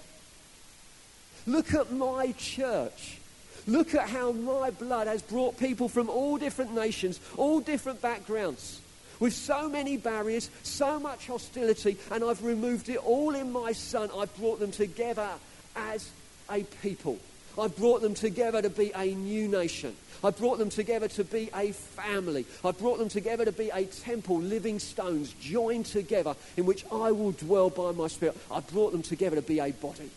Look 1.47 1.75
at 1.75 1.93
my 1.93 2.33
church. 2.33 3.19
Look 3.67 3.95
at 3.95 4.09
how 4.09 4.31
my 4.33 4.71
blood 4.71 5.09
has 5.09 5.23
brought 5.23 5.59
people 5.59 5.89
from 5.89 6.09
all 6.09 6.39
different 6.39 6.75
nations, 6.75 7.21
all 7.37 7.61
different 7.61 8.01
backgrounds, 8.01 8.81
with 9.19 9.33
so 9.33 9.69
many 9.69 9.97
barriers, 9.97 10.49
so 10.63 11.01
much 11.01 11.27
hostility, 11.27 11.97
and 12.13 12.23
I've 12.23 12.45
removed 12.45 12.89
it 12.89 12.99
all 12.99 13.35
in 13.35 13.51
my 13.51 13.73
Son. 13.73 14.11
I've 14.17 14.35
brought 14.37 14.61
them 14.61 14.71
together 14.71 15.29
as 15.75 16.09
a 16.49 16.63
people. 16.83 17.19
I've 17.59 17.77
brought 17.77 18.03
them 18.03 18.15
together 18.15 18.61
to 18.63 18.71
be 18.71 18.93
a 18.95 19.15
new 19.15 19.49
nation. 19.49 19.97
I 20.23 20.31
brought 20.31 20.59
them 20.59 20.71
together 20.71 21.09
to 21.09 21.25
be 21.25 21.51
a 21.55 21.73
family. 21.73 22.47
I 22.65 22.73
brought 22.73 22.99
them 22.99 23.09
together 23.09 23.45
to 23.45 23.53
be 23.53 23.71
a 23.71 23.85
temple, 23.85 24.41
living 24.41 24.79
stones 24.79 25.33
joined 25.41 25.87
together 25.87 26.35
in 26.57 26.67
which 26.67 26.85
I 26.91 27.13
will 27.13 27.33
dwell 27.33 27.71
by 27.71 27.93
my 27.93 28.09
spirit. 28.09 28.37
I 28.51 28.61
brought 28.61 28.93
them 28.93 29.03
together 29.03 29.37
to 29.37 29.43
be 29.43 29.61
a 29.61 29.71
body. 29.73 30.11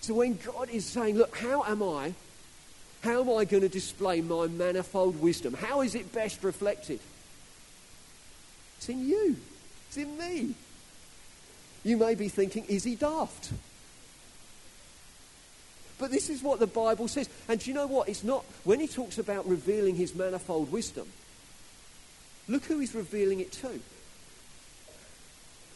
So 0.00 0.14
when 0.14 0.38
God 0.44 0.70
is 0.70 0.84
saying, 0.84 1.16
look, 1.16 1.36
how 1.36 1.64
am 1.64 1.82
I? 1.82 2.14
How 3.02 3.20
am 3.20 3.30
I 3.30 3.44
going 3.44 3.62
to 3.62 3.68
display 3.68 4.20
my 4.20 4.46
manifold 4.46 5.20
wisdom? 5.20 5.54
How 5.54 5.82
is 5.82 5.94
it 5.94 6.12
best 6.12 6.42
reflected? 6.42 7.00
It's 8.78 8.88
in 8.88 9.06
you. 9.06 9.36
It's 9.88 9.96
in 9.96 10.16
me. 10.18 10.54
You 11.84 11.96
may 11.98 12.14
be 12.14 12.28
thinking, 12.28 12.64
is 12.66 12.84
he 12.84 12.96
daft? 12.96 13.50
But 16.04 16.10
this 16.10 16.28
is 16.28 16.42
what 16.42 16.60
the 16.60 16.66
Bible 16.66 17.08
says. 17.08 17.30
And 17.48 17.58
do 17.58 17.70
you 17.70 17.74
know 17.74 17.86
what? 17.86 18.10
It's 18.10 18.22
not, 18.22 18.44
when 18.64 18.78
he 18.78 18.86
talks 18.86 19.16
about 19.16 19.48
revealing 19.48 19.94
his 19.94 20.14
manifold 20.14 20.70
wisdom, 20.70 21.08
look 22.46 22.62
who 22.64 22.78
he's 22.78 22.94
revealing 22.94 23.40
it 23.40 23.50
to 23.52 23.80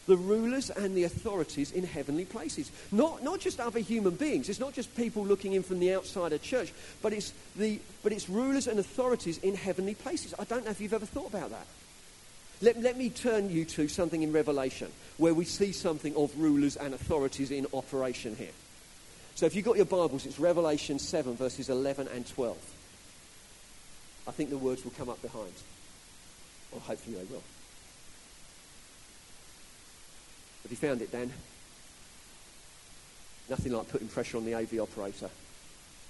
the 0.05 0.15
rulers 0.15 0.69
and 0.69 0.95
the 0.95 1.05
authorities 1.05 1.71
in 1.71 1.83
heavenly 1.83 2.25
places. 2.25 2.71
Not, 2.91 3.23
not 3.23 3.39
just 3.39 3.59
other 3.59 3.79
human 3.79 4.13
beings. 4.13 4.49
It's 4.49 4.59
not 4.59 4.73
just 4.73 4.95
people 4.95 5.25
looking 5.25 5.53
in 5.53 5.63
from 5.63 5.79
the 5.79 5.95
outside 5.95 6.31
of 6.31 6.43
church, 6.43 6.73
but 7.01 7.11
it's, 7.11 7.33
the, 7.55 7.79
but 8.03 8.11
it's 8.11 8.29
rulers 8.29 8.67
and 8.67 8.79
authorities 8.79 9.39
in 9.39 9.55
heavenly 9.55 9.95
places. 9.95 10.35
I 10.37 10.43
don't 10.43 10.63
know 10.63 10.69
if 10.69 10.79
you've 10.79 10.93
ever 10.93 11.07
thought 11.07 11.29
about 11.29 11.49
that. 11.49 11.65
Let, 12.61 12.79
let 12.79 12.97
me 12.97 13.09
turn 13.09 13.49
you 13.49 13.65
to 13.65 13.87
something 13.87 14.21
in 14.21 14.31
Revelation 14.31 14.91
where 15.17 15.33
we 15.33 15.45
see 15.45 15.71
something 15.71 16.15
of 16.15 16.37
rulers 16.37 16.75
and 16.75 16.93
authorities 16.93 17.49
in 17.49 17.65
operation 17.73 18.35
here. 18.35 18.51
So 19.39 19.45
if 19.45 19.55
you've 19.55 19.63
got 19.63 19.77
your 19.77 19.85
Bibles, 19.85 20.25
it's 20.25 20.37
Revelation 20.37 20.99
7, 20.99 21.37
verses 21.37 21.69
11 21.69 22.09
and 22.13 22.27
12. 22.27 22.57
I 24.27 24.31
think 24.31 24.49
the 24.49 24.57
words 24.57 24.83
will 24.83 24.91
come 24.91 25.07
up 25.07 25.21
behind. 25.21 25.53
Or 26.73 26.81
hopefully 26.81 27.15
they 27.15 27.23
will. 27.23 27.41
Have 30.63 30.71
you 30.71 30.75
found 30.75 31.01
it, 31.01 31.13
Dan? 31.13 31.31
Nothing 33.49 33.71
like 33.71 33.87
putting 33.87 34.09
pressure 34.09 34.35
on 34.35 34.43
the 34.43 34.55
AV 34.55 34.77
operator. 34.77 35.29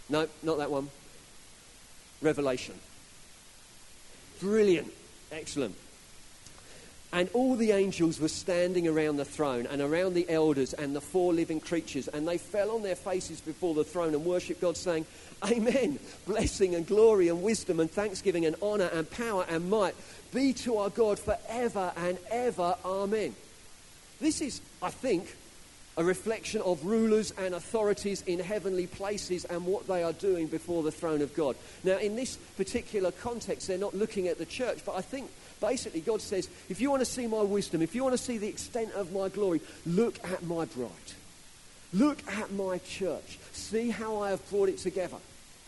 No, 0.10 0.28
not 0.42 0.58
that 0.58 0.72
one. 0.72 0.90
Revelation. 2.24 2.74
Brilliant. 4.40 4.92
Excellent. 5.32 5.76
And 7.12 7.28
all 7.34 7.56
the 7.56 7.72
angels 7.72 8.20
were 8.20 8.28
standing 8.28 8.88
around 8.88 9.18
the 9.18 9.26
throne 9.26 9.66
and 9.66 9.82
around 9.82 10.14
the 10.14 10.30
elders 10.30 10.74
and 10.74 10.96
the 10.96 11.02
four 11.02 11.34
living 11.34 11.60
creatures, 11.60 12.08
and 12.08 12.28
they 12.28 12.38
fell 12.38 12.72
on 12.72 12.84
their 12.84 12.96
faces 12.96 13.42
before 13.42 13.74
the 13.74 13.84
throne 13.84 14.14
and 14.14 14.24
worshipped 14.24 14.62
God, 14.62 14.78
saying, 14.78 15.06
Amen. 15.44 16.00
Blessing 16.28 16.76
and 16.76 16.86
glory 16.86 17.30
and 17.30 17.42
wisdom 17.42 17.80
and 17.80 17.90
thanksgiving 17.90 18.46
and 18.46 18.56
honor 18.62 18.90
and 18.94 19.10
power 19.10 19.46
and 19.50 19.70
might 19.70 19.96
be 20.34 20.54
to 20.54 20.78
our 20.78 20.90
God 20.90 21.18
forever 21.18 21.92
and 21.96 22.18
ever. 22.30 22.76
Amen. 22.86 23.36
This 24.20 24.42
is, 24.42 24.62
I 24.82 24.90
think, 24.90 25.34
a 26.00 26.04
reflection 26.04 26.62
of 26.62 26.86
rulers 26.86 27.34
and 27.38 27.54
authorities 27.54 28.22
in 28.22 28.40
heavenly 28.40 28.88
places 28.88 29.44
and 29.44 29.66
what 29.66 29.86
they 29.86 30.02
are 30.02 30.14
doing 30.14 30.48
before 30.48 30.82
the 30.82 30.92
throne 30.92 31.22
of 31.22 31.36
God. 31.36 31.58
Now, 31.84 31.98
in 31.98 32.16
this 32.16 32.38
particular 32.56 33.12
context, 33.12 33.68
they're 33.68 33.78
not 33.78 33.94
looking 33.94 34.30
at 34.30 34.38
the 34.38 34.46
church, 34.46 34.80
but 34.86 34.96
I 34.96 35.02
think 35.02 35.30
basically 35.60 36.00
God 36.00 36.22
says, 36.22 36.48
if 36.70 36.80
you 36.80 36.90
want 36.90 37.02
to 37.02 37.06
see 37.06 37.28
my 37.28 37.42
wisdom, 37.42 37.82
if 37.82 37.94
you 37.94 38.04
want 38.04 38.14
to 38.14 38.24
see 38.24 38.38
the 38.38 38.48
extent 38.48 38.94
of 38.94 39.12
my 39.12 39.28
glory, 39.28 39.60
look 39.86 40.24
at 40.24 40.42
my 40.44 40.64
bride. 40.64 40.90
Look 41.92 42.26
at 42.32 42.54
my 42.54 42.78
church. 42.78 43.38
See 43.52 43.90
how 43.90 44.22
I 44.22 44.30
have 44.30 44.50
brought 44.50 44.70
it 44.70 44.78
together. 44.78 45.18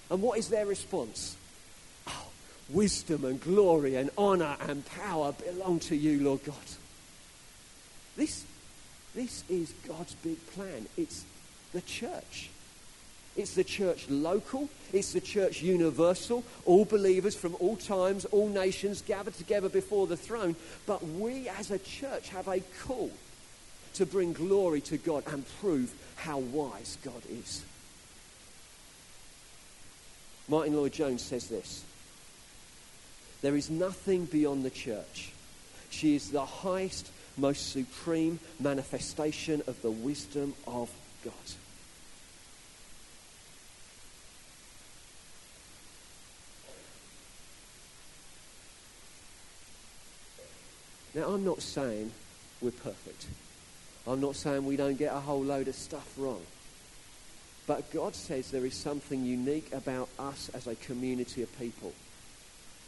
And 0.10 0.22
what 0.22 0.40
is 0.40 0.48
their 0.48 0.66
response? 0.66 1.36
Oh, 2.08 2.28
wisdom 2.70 3.26
and 3.26 3.42
glory 3.42 3.96
and 3.96 4.10
honor 4.18 4.56
and 4.62 4.86
power 4.86 5.34
belong 5.34 5.80
to 5.82 5.96
you, 5.96 6.24
Lord 6.24 6.46
God. 6.46 6.56
This, 8.16 8.46
this 9.16 9.44
is 9.50 9.74
God's 9.88 10.16
big 10.16 10.46
plan. 10.52 10.88
It's 10.98 11.26
the 11.74 11.82
church. 11.82 12.50
It's 13.36 13.56
the 13.56 13.64
church 13.64 14.10
local. 14.10 14.70
It's 14.92 15.14
the 15.14 15.22
church 15.22 15.62
universal. 15.62 16.44
All 16.66 16.86
believers 16.86 17.36
from 17.36 17.56
all 17.60 17.78
times, 17.78 18.26
all 18.26 18.50
nations 18.50 19.02
gathered 19.02 19.36
together 19.36 19.70
before 19.70 20.08
the 20.08 20.18
throne. 20.18 20.56
But 20.86 21.06
we 21.06 21.48
as 21.48 21.72
a 21.72 21.80
church 21.80 22.30
have 22.30 22.48
a 22.48 22.62
call 22.84 23.12
to 23.96 24.06
bring 24.06 24.34
glory 24.34 24.82
to 24.82 24.98
God 24.98 25.24
and 25.28 25.46
prove 25.60 25.94
how 26.16 26.40
wise 26.40 26.98
God 27.04 27.22
is. 27.30 27.64
Martyn 30.48 30.76
Lloyd-Jones 30.76 31.22
says 31.22 31.48
this 31.48 31.84
There 33.42 33.56
is 33.56 33.70
nothing 33.70 34.26
beyond 34.26 34.66
the 34.66 34.70
church. 34.70 35.32
She 35.90 36.16
is 36.16 36.32
the 36.32 36.46
highest 36.46 37.10
most 37.42 37.72
supreme 37.72 38.40
manifestation 38.60 39.62
of 39.68 39.82
the 39.82 39.92
wisdom 39.92 40.54
of 40.68 40.90
God. 41.26 41.34
Now, 51.14 51.30
I'm 51.30 51.44
not 51.44 51.62
saying 51.62 52.12
we're 52.62 52.72
perfect. 52.72 53.28
I'm 54.08 54.22
not 54.22 54.36
saying 54.36 54.66
we 54.66 54.78
don't 54.78 54.98
get 54.98 55.14
a 55.14 55.20
whole 55.20 55.44
load 55.44 55.68
of 55.68 55.76
stuff 55.76 56.14
wrong. 56.18 56.42
But 57.68 57.92
God 57.92 58.16
says 58.16 58.50
there 58.50 58.66
is 58.66 58.76
something 58.76 59.26
unique 59.26 59.74
about 59.74 60.10
us 60.18 60.50
as 60.54 60.68
a 60.68 60.76
community 60.76 61.44
of 61.44 61.60
people. 61.60 61.94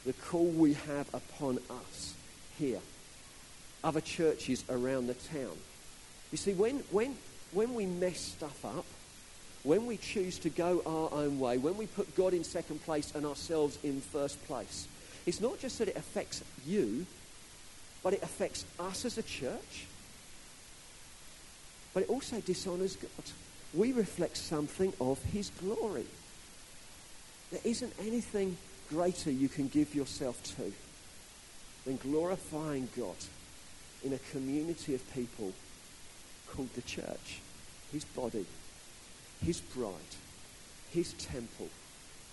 The 0.05 0.13
call 0.13 0.45
we 0.45 0.73
have 0.73 1.13
upon 1.13 1.59
us 1.69 2.13
here, 2.57 2.79
other 3.83 4.01
churches 4.01 4.63
around 4.69 5.07
the 5.07 5.13
town. 5.13 5.57
You 6.31 6.37
see, 6.37 6.53
when, 6.53 6.79
when, 6.91 7.15
when 7.51 7.73
we 7.73 7.85
mess 7.85 8.19
stuff 8.19 8.65
up, 8.65 8.85
when 9.63 9.85
we 9.85 9.97
choose 9.97 10.39
to 10.39 10.49
go 10.49 10.81
our 10.85 11.09
own 11.19 11.39
way, 11.39 11.57
when 11.57 11.77
we 11.77 11.87
put 11.87 12.15
God 12.15 12.33
in 12.33 12.43
second 12.43 12.83
place 12.83 13.13
and 13.15 13.25
ourselves 13.25 13.77
in 13.83 14.01
first 14.01 14.43
place, 14.45 14.87
it's 15.25 15.39
not 15.39 15.59
just 15.59 15.79
that 15.79 15.87
it 15.87 15.95
affects 15.95 16.43
you, 16.65 17.05
but 18.01 18.13
it 18.13 18.23
affects 18.23 18.65
us 18.79 19.05
as 19.05 19.17
a 19.17 19.23
church. 19.23 19.85
But 21.93 22.03
it 22.03 22.09
also 22.09 22.41
dishonors 22.41 22.95
God. 22.95 23.09
We 23.73 23.91
reflect 23.91 24.37
something 24.37 24.91
of 24.99 25.23
his 25.25 25.49
glory. 25.61 26.05
There 27.51 27.61
isn't 27.63 27.93
anything 27.99 28.57
greater 28.89 29.31
you 29.31 29.47
can 29.47 29.67
give 29.67 29.95
yourself 29.95 30.41
to 30.57 30.73
than 31.85 31.97
glorifying 31.97 32.89
God 32.97 33.15
in 34.03 34.13
a 34.13 34.19
community 34.31 34.93
of 34.95 35.13
people 35.13 35.53
called 36.47 36.73
the 36.75 36.81
church, 36.81 37.39
his 37.91 38.05
body 38.05 38.45
his 39.45 39.59
bride, 39.59 39.93
his 40.91 41.13
temple, 41.13 41.69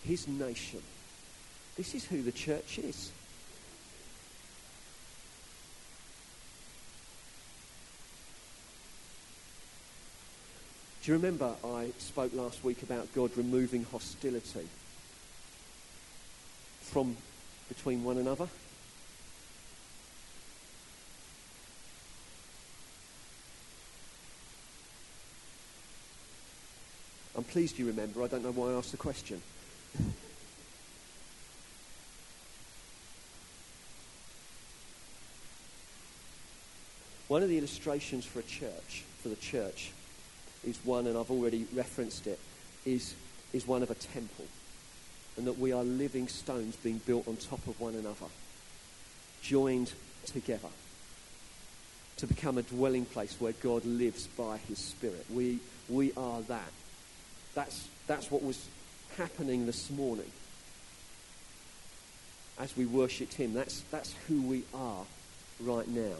his 0.04 0.28
nation. 0.28 0.82
This 1.76 1.94
is 1.94 2.04
who 2.04 2.22
the 2.22 2.32
church 2.32 2.78
is. 2.78 3.10
Do 11.02 11.12
you 11.12 11.16
remember 11.16 11.54
I 11.64 11.90
spoke 11.98 12.34
last 12.34 12.62
week 12.62 12.82
about 12.82 13.12
God 13.14 13.30
removing 13.36 13.84
hostility 13.84 14.68
from 16.82 17.16
between 17.68 18.04
one 18.04 18.18
another? 18.18 18.48
I'm 27.50 27.52
pleased 27.52 27.80
you 27.80 27.86
remember. 27.86 28.22
I 28.22 28.28
don't 28.28 28.44
know 28.44 28.52
why 28.52 28.70
I 28.70 28.74
asked 28.74 28.92
the 28.92 28.96
question. 28.96 29.42
One 37.26 37.42
of 37.42 37.48
the 37.48 37.58
illustrations 37.58 38.24
for 38.24 38.38
a 38.38 38.44
church, 38.44 39.02
for 39.20 39.30
the 39.30 39.34
church, 39.34 39.90
is 40.64 40.78
one, 40.84 41.08
and 41.08 41.18
I've 41.18 41.32
already 41.32 41.66
referenced 41.74 42.28
it, 42.28 42.38
is, 42.86 43.16
is 43.52 43.66
one 43.66 43.82
of 43.82 43.90
a 43.90 43.96
temple. 43.96 44.44
And 45.36 45.44
that 45.48 45.58
we 45.58 45.72
are 45.72 45.82
living 45.82 46.28
stones 46.28 46.76
being 46.76 46.98
built 46.98 47.26
on 47.26 47.34
top 47.34 47.66
of 47.66 47.80
one 47.80 47.96
another, 47.96 48.26
joined 49.42 49.92
together 50.24 50.68
to 52.18 52.28
become 52.28 52.58
a 52.58 52.62
dwelling 52.62 53.06
place 53.06 53.34
where 53.40 53.54
God 53.54 53.84
lives 53.84 54.28
by 54.28 54.58
his 54.68 54.78
Spirit. 54.78 55.26
We, 55.28 55.58
we 55.88 56.12
are 56.16 56.42
that. 56.42 56.70
That's, 57.54 57.88
that's 58.06 58.30
what 58.30 58.42
was 58.42 58.66
happening 59.16 59.66
this 59.66 59.90
morning 59.90 60.30
as 62.58 62.76
we 62.76 62.84
worshipped 62.86 63.34
him. 63.34 63.54
That's, 63.54 63.80
that's 63.90 64.14
who 64.28 64.42
we 64.42 64.64
are 64.74 65.04
right 65.60 65.88
now. 65.88 66.16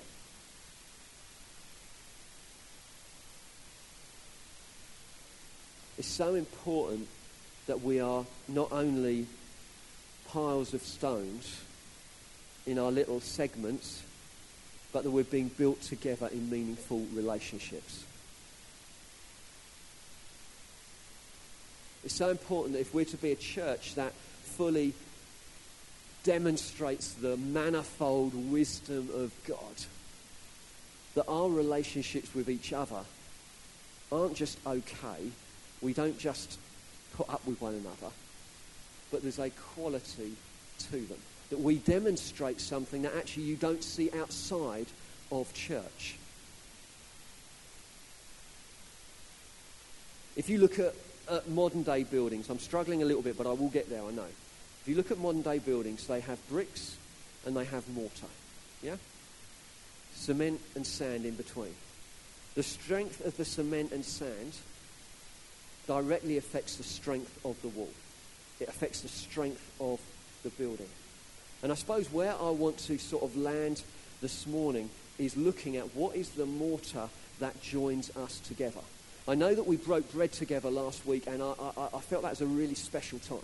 It's 5.99 6.09
so 6.09 6.35
important 6.35 7.07
that 7.66 7.83
we 7.83 8.01
are 8.01 8.25
not 8.49 8.73
only 8.73 9.27
piles 10.29 10.73
of 10.73 10.83
stones 10.83 11.61
in 12.66 12.79
our 12.79 12.90
little 12.90 13.21
segments, 13.21 14.03
but 14.93 15.05
that 15.05 15.11
we're 15.11 15.25
being 15.25 15.49
built 15.49 15.83
together 15.83 16.29
in 16.33 16.49
meaningful 16.49 17.07
relationships. 17.12 18.05
It's 22.05 22.15
so 22.15 22.31
important 22.31 22.75
that 22.75 22.81
if 22.81 22.95
we're 22.95 23.05
to 23.07 23.17
be 23.17 23.33
a 23.33 23.37
church 23.37 23.95
that 23.95 24.13
fully 24.43 24.95
demonstrates 26.23 27.13
the 27.13 27.37
manifold 27.37 28.35
wisdom 28.51 29.09
of 29.15 29.33
God, 29.47 29.59
that 31.15 31.27
our 31.29 31.49
relationships 31.49 32.35
with 32.35 32.49
each 32.49 32.73
other 32.73 33.01
aren't 34.13 34.35
just 34.35 34.59
okay, 34.67 35.31
we 35.81 35.93
don't 35.93 36.19
just 36.19 36.59
put 37.17 37.29
up 37.29 37.47
with 37.47 37.61
one 37.61 37.75
another, 37.75 38.13
but 39.11 39.23
there's 39.23 39.39
a 39.39 39.51
quality 39.51 40.33
to 40.79 41.01
them. 41.01 41.19
That 41.51 41.61
we 41.61 41.77
demonstrate 41.77 42.61
something 42.61 43.03
that 43.03 43.15
actually 43.17 43.45
you 43.45 43.57
don't 43.57 43.83
see 43.83 44.11
outside 44.13 44.87
of 45.33 45.53
church. 45.53 46.17
If 50.37 50.49
you 50.49 50.59
look 50.59 50.79
at 50.79 50.95
at 51.31 51.49
modern 51.49 51.83
day 51.83 52.05
buildings, 52.05 52.51
I'm 52.51 52.59
struggling 52.59 53.03
a 53.03 53.05
little 53.05 53.23
bit, 53.23 53.38
but 53.38 53.47
I 53.47 53.53
will 53.53 53.69
get 53.69 53.88
there, 53.88 54.03
I 54.03 54.11
know. 54.11 54.27
If 54.83 54.88
you 54.88 54.97
look 54.97 55.11
at 55.11 55.19
modern 55.19 55.43
day 55.43 55.59
buildings, 55.59 56.07
they 56.07 56.21
have 56.21 56.38
bricks 56.49 56.97
and 57.47 57.57
they 57.57 57.64
have 57.64 57.88
mortar. 57.90 58.27
Yeah? 58.83 58.97
Cement 60.14 60.61
and 60.75 60.87
sand 60.87 61.25
in 61.25 61.35
between. 61.35 61.75
The 62.55 62.62
strength 62.62 63.25
of 63.25 63.37
the 63.37 63.45
cement 63.45 63.93
and 63.93 64.05
sand 64.05 64.55
directly 65.87 66.37
affects 66.37 66.77
the 66.77 66.83
strength 66.83 67.38
of 67.45 67.61
the 67.62 67.69
wall. 67.69 67.90
It 68.59 68.69
affects 68.69 69.01
the 69.01 69.09
strength 69.09 69.73
of 69.81 70.01
the 70.43 70.51
building. 70.51 70.88
And 71.62 71.71
I 71.71 71.75
suppose 71.75 72.12
where 72.12 72.35
I 72.35 72.51
want 72.51 72.79
to 72.79 72.99
sort 72.99 73.23
of 73.23 73.37
land 73.37 73.83
this 74.21 74.47
morning 74.47 74.90
is 75.19 75.37
looking 75.37 75.77
at 75.77 75.95
what 75.95 76.16
is 76.16 76.31
the 76.31 76.47
mortar 76.47 77.09
that 77.38 77.61
joins 77.62 78.14
us 78.16 78.40
together. 78.40 78.81
I 79.31 79.37
know 79.37 79.55
that 79.55 79.64
we 79.69 79.77
broke 79.77 80.11
bread 80.12 80.33
together 80.33 80.73
last 80.73 81.07
week, 81.07 81.29
and 81.29 81.40
I, 81.40 81.55
I, 81.61 81.88
I 81.95 82.01
felt 82.01 82.23
that 82.23 82.31
was 82.31 82.40
a 82.40 82.47
really 82.47 82.75
special 82.75 83.21
time. 83.21 83.38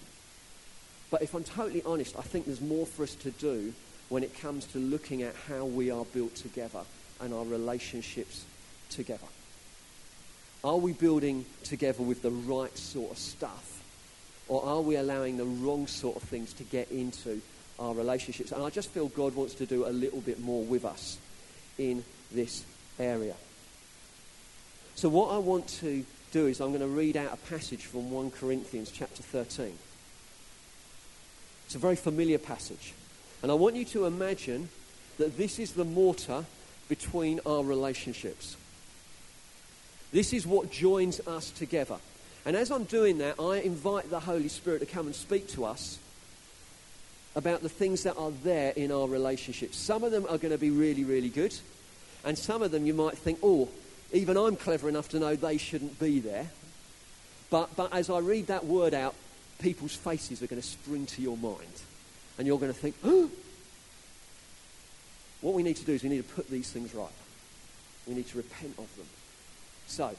But 1.12 1.22
if 1.22 1.32
I'm 1.32 1.44
totally 1.44 1.80
honest, 1.84 2.18
I 2.18 2.22
think 2.22 2.46
there's 2.46 2.60
more 2.60 2.86
for 2.86 3.04
us 3.04 3.14
to 3.14 3.30
do 3.30 3.72
when 4.08 4.24
it 4.24 4.36
comes 4.40 4.64
to 4.72 4.78
looking 4.80 5.22
at 5.22 5.36
how 5.48 5.64
we 5.64 5.92
are 5.92 6.04
built 6.06 6.34
together 6.34 6.80
and 7.20 7.32
our 7.32 7.44
relationships 7.44 8.44
together. 8.90 9.28
Are 10.64 10.76
we 10.76 10.92
building 10.92 11.44
together 11.62 12.02
with 12.02 12.20
the 12.20 12.32
right 12.32 12.76
sort 12.76 13.12
of 13.12 13.18
stuff? 13.18 13.80
Or 14.48 14.64
are 14.64 14.80
we 14.80 14.96
allowing 14.96 15.36
the 15.36 15.44
wrong 15.44 15.86
sort 15.86 16.16
of 16.16 16.22
things 16.24 16.52
to 16.54 16.64
get 16.64 16.90
into 16.90 17.40
our 17.78 17.94
relationships? 17.94 18.50
And 18.50 18.60
I 18.60 18.70
just 18.70 18.90
feel 18.90 19.06
God 19.06 19.36
wants 19.36 19.54
to 19.54 19.66
do 19.66 19.86
a 19.86 19.90
little 19.94 20.20
bit 20.20 20.40
more 20.40 20.64
with 20.64 20.84
us 20.84 21.16
in 21.78 22.02
this 22.32 22.64
area. 22.98 23.36
So 24.96 25.10
what 25.10 25.30
I 25.30 25.36
want 25.36 25.68
to 25.80 26.06
do 26.32 26.46
is 26.46 26.58
I'm 26.58 26.70
going 26.70 26.80
to 26.80 26.86
read 26.86 27.18
out 27.18 27.34
a 27.34 27.36
passage 27.50 27.84
from 27.84 28.10
1 28.10 28.30
Corinthians 28.30 28.90
chapter 28.90 29.22
13. 29.22 29.74
It's 31.66 31.74
a 31.74 31.78
very 31.78 31.96
familiar 31.96 32.38
passage. 32.38 32.94
And 33.42 33.52
I 33.52 33.54
want 33.56 33.76
you 33.76 33.84
to 33.84 34.06
imagine 34.06 34.70
that 35.18 35.36
this 35.36 35.58
is 35.58 35.72
the 35.72 35.84
mortar 35.84 36.46
between 36.88 37.40
our 37.44 37.62
relationships. 37.62 38.56
This 40.12 40.32
is 40.32 40.46
what 40.46 40.70
joins 40.70 41.20
us 41.26 41.50
together. 41.50 41.98
And 42.46 42.56
as 42.56 42.70
I'm 42.70 42.84
doing 42.84 43.18
that, 43.18 43.38
I 43.38 43.58
invite 43.58 44.08
the 44.08 44.20
Holy 44.20 44.48
Spirit 44.48 44.78
to 44.78 44.86
come 44.86 45.04
and 45.04 45.14
speak 45.14 45.46
to 45.48 45.66
us 45.66 45.98
about 47.34 47.60
the 47.60 47.68
things 47.68 48.04
that 48.04 48.16
are 48.16 48.30
there 48.42 48.70
in 48.70 48.90
our 48.90 49.06
relationships. 49.06 49.76
Some 49.76 50.04
of 50.04 50.10
them 50.10 50.24
are 50.24 50.38
going 50.38 50.52
to 50.52 50.58
be 50.58 50.70
really, 50.70 51.04
really 51.04 51.28
good. 51.28 51.54
And 52.24 52.38
some 52.38 52.62
of 52.62 52.70
them 52.70 52.86
you 52.86 52.94
might 52.94 53.18
think, 53.18 53.40
oh, 53.42 53.68
even 54.12 54.36
I'm 54.36 54.56
clever 54.56 54.88
enough 54.88 55.08
to 55.10 55.18
know 55.18 55.36
they 55.36 55.58
shouldn't 55.58 55.98
be 55.98 56.20
there. 56.20 56.48
But, 57.50 57.74
but 57.76 57.92
as 57.92 58.10
I 58.10 58.18
read 58.18 58.48
that 58.48 58.64
word 58.64 58.94
out, 58.94 59.14
people's 59.60 59.94
faces 59.94 60.42
are 60.42 60.46
going 60.46 60.60
to 60.60 60.66
spring 60.66 61.06
to 61.06 61.22
your 61.22 61.36
mind. 61.36 61.82
And 62.38 62.46
you're 62.46 62.58
going 62.58 62.72
to 62.72 62.78
think, 62.78 62.96
oh. 63.04 63.30
What 65.40 65.54
we 65.54 65.62
need 65.62 65.76
to 65.76 65.84
do 65.84 65.92
is 65.92 66.02
we 66.02 66.08
need 66.08 66.26
to 66.26 66.34
put 66.34 66.48
these 66.50 66.70
things 66.70 66.94
right. 66.94 67.08
We 68.06 68.14
need 68.14 68.28
to 68.28 68.36
repent 68.36 68.74
of 68.78 68.96
them. 68.96 69.06
So, 69.86 70.16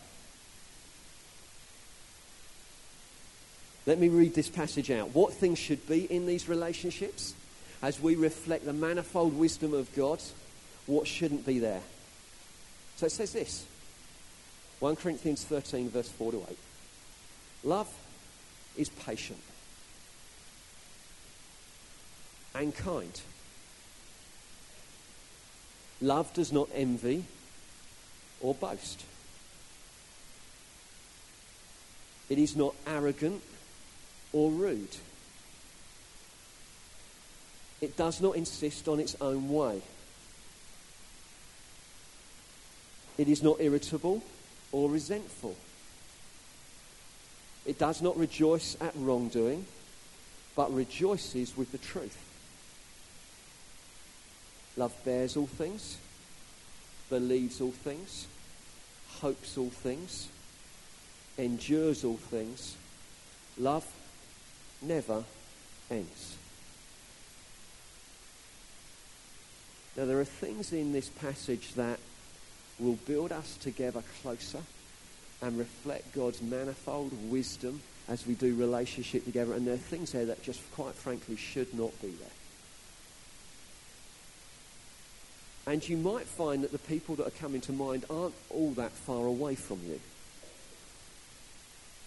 let 3.86 4.00
me 4.00 4.10
read 4.10 4.36
this 4.36 4.50
passage 4.50 4.92
out. 4.92 5.16
What 5.16 5.34
things 5.34 5.58
should 5.58 5.88
be 5.88 6.06
in 6.06 6.26
these 6.26 6.50
relationships 6.50 7.34
as 7.82 8.00
we 8.00 8.16
reflect 8.16 8.66
the 8.66 8.74
manifold 8.74 9.38
wisdom 9.38 9.74
of 9.74 9.94
God? 9.96 10.22
What 10.86 11.08
shouldn't 11.08 11.46
be 11.46 11.60
there? 11.60 11.82
So 12.98 13.06
it 13.06 13.12
says 13.12 13.32
this 13.32 13.66
1 14.80 14.96
Corinthians 14.96 15.44
13, 15.44 15.90
verse 15.90 16.10
4 16.10 16.32
to 16.34 16.38
8. 16.50 16.58
Love 17.64 17.92
is 18.76 18.90
patient 18.90 19.40
and 22.54 22.76
kind. 22.76 23.22
Love 26.00 26.32
does 26.34 26.52
not 26.52 26.70
envy 26.74 27.24
or 28.40 28.54
boast. 28.54 29.04
It 32.30 32.38
is 32.38 32.56
not 32.56 32.76
arrogant 32.86 33.42
or 34.34 34.52
rude. 34.52 34.96
It 37.82 37.98
does 37.98 38.22
not 38.22 38.36
insist 38.36 38.88
on 38.88 39.00
its 39.00 39.16
own 39.22 39.50
way. 39.50 39.82
It 43.18 43.28
is 43.28 43.42
not 43.42 43.60
irritable 43.60 44.22
or 44.72 44.90
resentful. 44.90 45.56
It 47.66 47.78
does 47.78 48.02
not 48.02 48.18
rejoice 48.18 48.78
at 48.80 48.94
wrongdoing, 48.96 49.66
but 50.56 50.74
rejoices 50.74 51.56
with 51.58 51.72
the 51.72 51.78
truth. 51.78 52.18
Love 54.78 54.94
bears 55.04 55.36
all 55.36 55.48
things, 55.48 55.98
believes 57.10 57.60
all 57.60 57.72
things, 57.72 58.28
hopes 59.20 59.58
all 59.58 59.70
things, 59.70 60.30
endures 61.38 62.04
all 62.04 62.18
things. 62.18 62.76
Love 63.58 63.86
never 64.82 65.24
ends. 65.90 66.38
Now, 69.96 70.06
there 70.06 70.20
are 70.20 70.26
things 70.26 70.72
in 70.72 70.94
this 70.94 71.10
passage 71.10 71.74
that 71.74 72.00
will 72.80 72.98
build 73.06 73.32
us 73.32 73.58
together 73.58 74.04
closer 74.22 74.62
and 75.42 75.58
reflect 75.58 76.14
God's 76.14 76.42
manifold 76.42 77.12
wisdom 77.30 77.82
as 78.08 78.26
we 78.26 78.34
do 78.34 78.56
relationship 78.56 79.26
together. 79.26 79.54
And 79.54 79.68
there 79.68 79.76
are 79.76 79.78
things 79.78 80.12
there 80.12 80.26
that 80.26 80.44
just 80.44 80.62
quite 80.74 80.94
frankly 80.94 81.36
should 81.36 81.74
not 81.74 82.00
be 82.02 82.10
there. 82.10 82.30
And 85.68 85.88
you 85.88 85.98
might 85.98 86.26
find 86.26 86.64
that 86.64 86.72
the 86.72 86.78
people 86.78 87.16
that 87.16 87.28
are 87.28 87.42
coming 87.42 87.62
to 87.62 87.74
mind 87.74 88.06
aren't 88.10 88.36
all 88.50 88.72
that 88.72 88.92
far 88.92 89.26
away 89.26 89.56
from 89.56 89.82
you. 89.86 90.00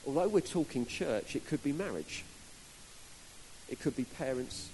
Although 0.07 0.29
we're 0.29 0.41
talking 0.41 0.87
church, 0.87 1.37
it 1.37 1.47
could 1.47 1.63
be 1.63 1.73
marriage. 1.73 2.25
It 3.69 3.81
could 3.81 3.97
be 3.97 4.05
parents 4.05 4.71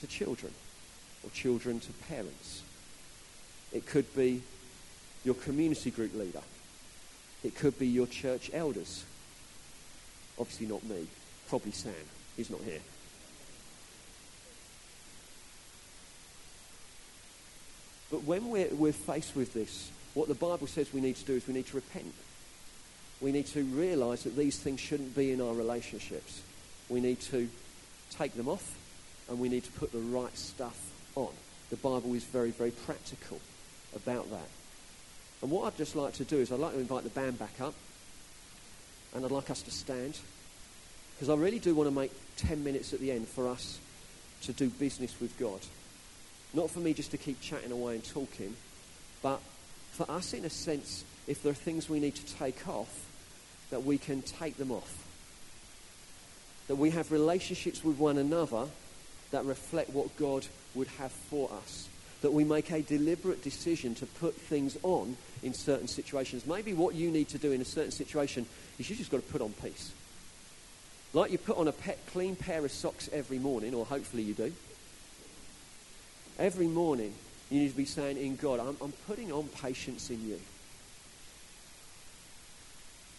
to 0.00 0.06
children 0.06 0.52
or 1.22 1.30
children 1.30 1.78
to 1.80 1.92
parents. 2.08 2.62
It 3.72 3.84
could 3.84 4.16
be 4.16 4.42
your 5.28 5.34
community 5.34 5.90
group 5.90 6.14
leader. 6.14 6.40
It 7.44 7.54
could 7.54 7.78
be 7.78 7.86
your 7.86 8.06
church 8.06 8.50
elders. 8.54 9.04
Obviously 10.38 10.66
not 10.66 10.82
me. 10.84 11.06
Probably 11.50 11.70
Sam. 11.70 11.92
He's 12.34 12.48
not 12.48 12.62
here. 12.62 12.80
But 18.10 18.24
when 18.24 18.48
we're, 18.48 18.74
we're 18.74 18.92
faced 18.92 19.36
with 19.36 19.52
this, 19.52 19.90
what 20.14 20.28
the 20.28 20.34
Bible 20.34 20.66
says 20.66 20.94
we 20.94 21.02
need 21.02 21.16
to 21.16 21.24
do 21.26 21.34
is 21.34 21.46
we 21.46 21.52
need 21.52 21.66
to 21.66 21.76
repent. 21.76 22.14
We 23.20 23.30
need 23.30 23.48
to 23.48 23.62
realize 23.64 24.24
that 24.24 24.34
these 24.34 24.58
things 24.58 24.80
shouldn't 24.80 25.14
be 25.14 25.30
in 25.32 25.42
our 25.42 25.52
relationships. 25.52 26.40
We 26.88 27.02
need 27.02 27.20
to 27.32 27.50
take 28.12 28.32
them 28.32 28.48
off 28.48 28.78
and 29.28 29.38
we 29.38 29.50
need 29.50 29.64
to 29.64 29.72
put 29.72 29.92
the 29.92 29.98
right 29.98 30.38
stuff 30.38 30.90
on. 31.16 31.34
The 31.68 31.76
Bible 31.76 32.14
is 32.14 32.24
very, 32.24 32.50
very 32.50 32.70
practical 32.70 33.42
about 33.94 34.30
that. 34.30 34.48
And 35.42 35.50
what 35.50 35.66
I'd 35.66 35.76
just 35.76 35.94
like 35.94 36.14
to 36.14 36.24
do 36.24 36.36
is 36.36 36.50
I'd 36.50 36.58
like 36.58 36.72
to 36.72 36.80
invite 36.80 37.04
the 37.04 37.10
band 37.10 37.38
back 37.38 37.60
up 37.60 37.74
and 39.14 39.24
I'd 39.24 39.30
like 39.30 39.50
us 39.50 39.62
to 39.62 39.70
stand 39.70 40.18
because 41.14 41.28
I 41.28 41.34
really 41.34 41.58
do 41.58 41.74
want 41.74 41.88
to 41.88 41.94
make 41.94 42.12
10 42.36 42.62
minutes 42.62 42.92
at 42.92 43.00
the 43.00 43.10
end 43.10 43.26
for 43.26 43.48
us 43.48 43.78
to 44.42 44.52
do 44.52 44.68
business 44.68 45.20
with 45.20 45.36
God. 45.38 45.60
Not 46.54 46.70
for 46.70 46.80
me 46.80 46.94
just 46.94 47.10
to 47.10 47.18
keep 47.18 47.40
chatting 47.40 47.72
away 47.72 47.94
and 47.94 48.04
talking, 48.04 48.54
but 49.22 49.40
for 49.92 50.08
us, 50.10 50.32
in 50.32 50.44
a 50.44 50.50
sense, 50.50 51.04
if 51.26 51.42
there 51.42 51.50
are 51.50 51.56
things 51.56 51.88
we 51.88 51.98
need 51.98 52.14
to 52.14 52.34
take 52.36 52.68
off, 52.68 53.06
that 53.70 53.84
we 53.84 53.98
can 53.98 54.22
take 54.22 54.56
them 54.56 54.70
off. 54.70 55.06
That 56.68 56.76
we 56.76 56.90
have 56.90 57.10
relationships 57.10 57.82
with 57.82 57.98
one 57.98 58.16
another 58.16 58.66
that 59.30 59.44
reflect 59.44 59.90
what 59.90 60.16
God 60.16 60.46
would 60.74 60.88
have 60.98 61.12
for 61.12 61.50
us. 61.52 61.88
That 62.22 62.32
we 62.32 62.44
make 62.44 62.72
a 62.72 62.82
deliberate 62.82 63.44
decision 63.44 63.94
to 63.96 64.06
put 64.06 64.34
things 64.34 64.76
on 64.82 65.16
in 65.42 65.54
certain 65.54 65.86
situations. 65.86 66.46
Maybe 66.46 66.72
what 66.72 66.94
you 66.94 67.10
need 67.10 67.28
to 67.28 67.38
do 67.38 67.52
in 67.52 67.60
a 67.60 67.64
certain 67.64 67.92
situation 67.92 68.44
is 68.78 68.90
you 68.90 68.96
just 68.96 69.10
got 69.10 69.24
to 69.24 69.32
put 69.32 69.40
on 69.40 69.52
peace. 69.62 69.92
Like 71.12 71.30
you 71.30 71.38
put 71.38 71.56
on 71.56 71.68
a 71.68 71.72
pet, 71.72 71.98
clean 72.08 72.36
pair 72.36 72.64
of 72.64 72.72
socks 72.72 73.08
every 73.12 73.38
morning, 73.38 73.74
or 73.74 73.86
hopefully 73.86 74.22
you 74.22 74.34
do. 74.34 74.52
Every 76.38 76.66
morning, 76.66 77.14
you 77.50 77.60
need 77.60 77.70
to 77.70 77.76
be 77.76 77.84
saying, 77.84 78.18
In 78.18 78.36
God, 78.36 78.60
I'm, 78.60 78.76
I'm 78.80 78.92
putting 79.06 79.32
on 79.32 79.48
patience 79.48 80.10
in 80.10 80.28
you. 80.28 80.40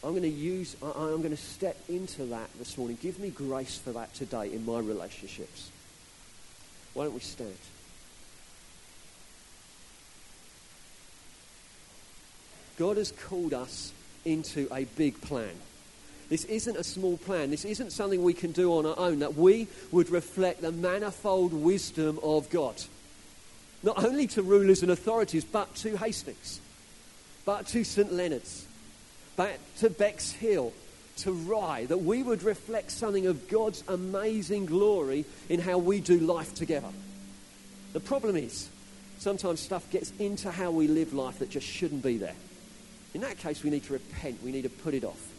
I'm 0.03 0.11
going 0.11 0.21
to 0.21 0.29
use, 0.29 0.77
I, 0.81 0.87
I'm 0.87 1.21
going 1.21 1.31
to 1.31 1.37
step 1.37 1.77
into 1.89 2.25
that 2.25 2.49
this 2.57 2.77
morning. 2.77 2.97
Give 3.01 3.19
me 3.19 3.31
grace 3.31 3.77
for 3.77 3.91
that 3.93 4.13
today 4.13 4.53
in 4.53 4.65
my 4.65 4.79
relationships. 4.79 5.71
Why 6.93 7.05
don't 7.05 7.13
we 7.13 7.19
stand? 7.19 7.57
God 12.79 12.95
has 12.95 13.11
called 13.11 13.53
us 13.53 13.91
into 14.23 14.69
a 14.71 14.85
big 14.85 15.19
plan. 15.21 15.51
This 16.29 16.45
isn't 16.45 16.77
a 16.77 16.83
small 16.83 17.17
plan. 17.17 17.51
This 17.51 17.65
isn't 17.65 17.91
something 17.91 18.23
we 18.23 18.33
can 18.33 18.53
do 18.53 18.71
on 18.77 18.85
our 18.85 18.97
own, 18.97 19.19
that 19.19 19.35
we 19.35 19.67
would 19.91 20.09
reflect 20.09 20.61
the 20.61 20.71
manifold 20.71 21.51
wisdom 21.51 22.19
of 22.23 22.49
God. 22.49 22.81
Not 23.83 24.03
only 24.03 24.27
to 24.27 24.41
rulers 24.41 24.81
and 24.81 24.91
authorities, 24.91 25.43
but 25.43 25.75
to 25.77 25.97
Hastings, 25.97 26.61
but 27.45 27.67
to 27.67 27.83
St. 27.83 28.13
Leonard's, 28.13 28.65
but 29.35 29.59
to 29.79 29.89
Bexhill, 29.89 30.71
to 31.17 31.33
Rye, 31.33 31.85
that 31.85 31.97
we 31.97 32.23
would 32.23 32.43
reflect 32.43 32.91
something 32.91 33.25
of 33.25 33.49
God's 33.49 33.83
amazing 33.89 34.67
glory 34.67 35.25
in 35.49 35.59
how 35.59 35.79
we 35.79 35.99
do 35.99 36.17
life 36.17 36.55
together. 36.55 36.89
The 37.91 37.99
problem 37.99 38.37
is, 38.37 38.69
sometimes 39.17 39.59
stuff 39.59 39.89
gets 39.91 40.13
into 40.19 40.49
how 40.49 40.71
we 40.71 40.87
live 40.87 41.13
life 41.13 41.39
that 41.39 41.49
just 41.49 41.67
shouldn't 41.67 42.03
be 42.03 42.17
there. 42.17 42.35
In 43.13 43.21
that 43.21 43.37
case, 43.37 43.63
we 43.63 43.69
need 43.69 43.83
to 43.85 43.93
repent. 43.93 44.43
We 44.43 44.51
need 44.51 44.63
to 44.63 44.69
put 44.69 44.93
it 44.93 45.03
off. 45.03 45.31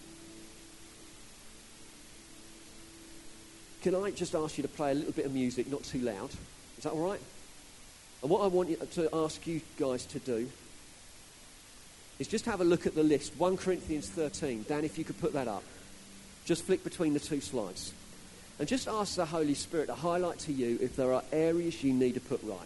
Can 3.83 3.94
I 3.94 4.11
just 4.11 4.35
ask 4.35 4.59
you 4.59 4.62
to 4.62 4.68
play 4.68 4.90
a 4.90 4.94
little 4.94 5.12
bit 5.12 5.24
of 5.24 5.33
music, 5.33 5.70
not 5.70 5.85
too 5.85 6.00
loud? 6.00 6.30
Is 6.76 6.85
that 6.85 6.92
all 6.92 7.06
right? 7.06 7.20
And 8.22 8.30
what 8.30 8.42
I 8.42 8.46
want 8.48 8.92
to 8.92 9.09
ask 9.14 9.46
you 9.46 9.62
guys 9.78 10.04
to 10.06 10.18
do 10.18 10.50
is 12.18 12.28
just 12.28 12.44
have 12.44 12.61
a 12.61 12.64
look 12.64 12.87
at 12.87 12.94
the 12.94 13.02
list. 13.02 13.33
1 13.38 13.56
Corinthians 13.56 14.09
13. 14.11 14.66
Dan, 14.68 14.85
if 14.85 14.98
you 14.98 15.04
could 15.04 15.18
put 15.18 15.33
that 15.33 15.48
up. 15.48 15.62
Just 16.44 16.64
flick 16.64 16.85
between 16.85 17.14
the 17.14 17.20
two 17.20 17.40
slides. 17.40 17.94
And 18.59 18.68
just 18.68 18.88
ask 18.88 19.14
the 19.14 19.24
Holy 19.24 19.54
Spirit 19.54 19.87
to 19.87 19.94
highlight 19.94 20.38
to 20.40 20.52
you 20.52 20.78
if 20.83 20.96
there 20.96 21.14
are 21.14 21.22
areas 21.33 21.83
you 21.83 21.94
need 21.94 22.14
to 22.14 22.20
put 22.20 22.42
right. 22.42 22.59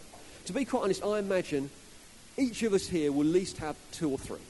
To 0.45 0.53
be 0.53 0.65
quite 0.65 0.83
honest, 0.83 1.03
I 1.03 1.19
imagine 1.19 1.69
each 2.37 2.63
of 2.63 2.73
us 2.73 2.87
here 2.87 3.13
will 3.13 3.21
at 3.21 3.27
least 3.27 3.59
have 3.59 3.77
two 3.93 4.11
or 4.11 4.17
three, 4.17 4.41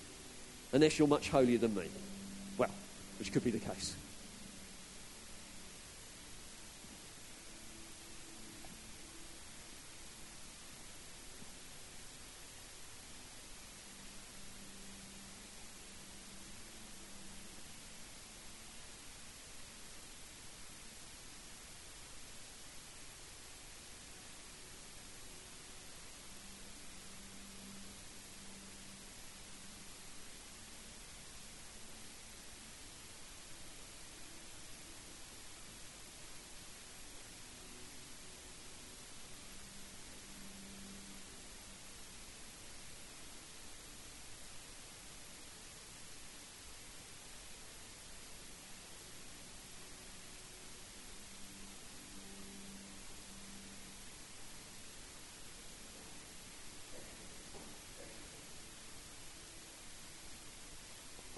unless 0.75 0.99
you're 0.99 1.07
much 1.07 1.29
holier 1.29 1.57
than 1.57 1.73
me. 1.73 1.88
Well, 2.57 2.69
which 3.17 3.31
could 3.31 3.45
be 3.45 3.51
the 3.51 3.59
case. 3.59 3.95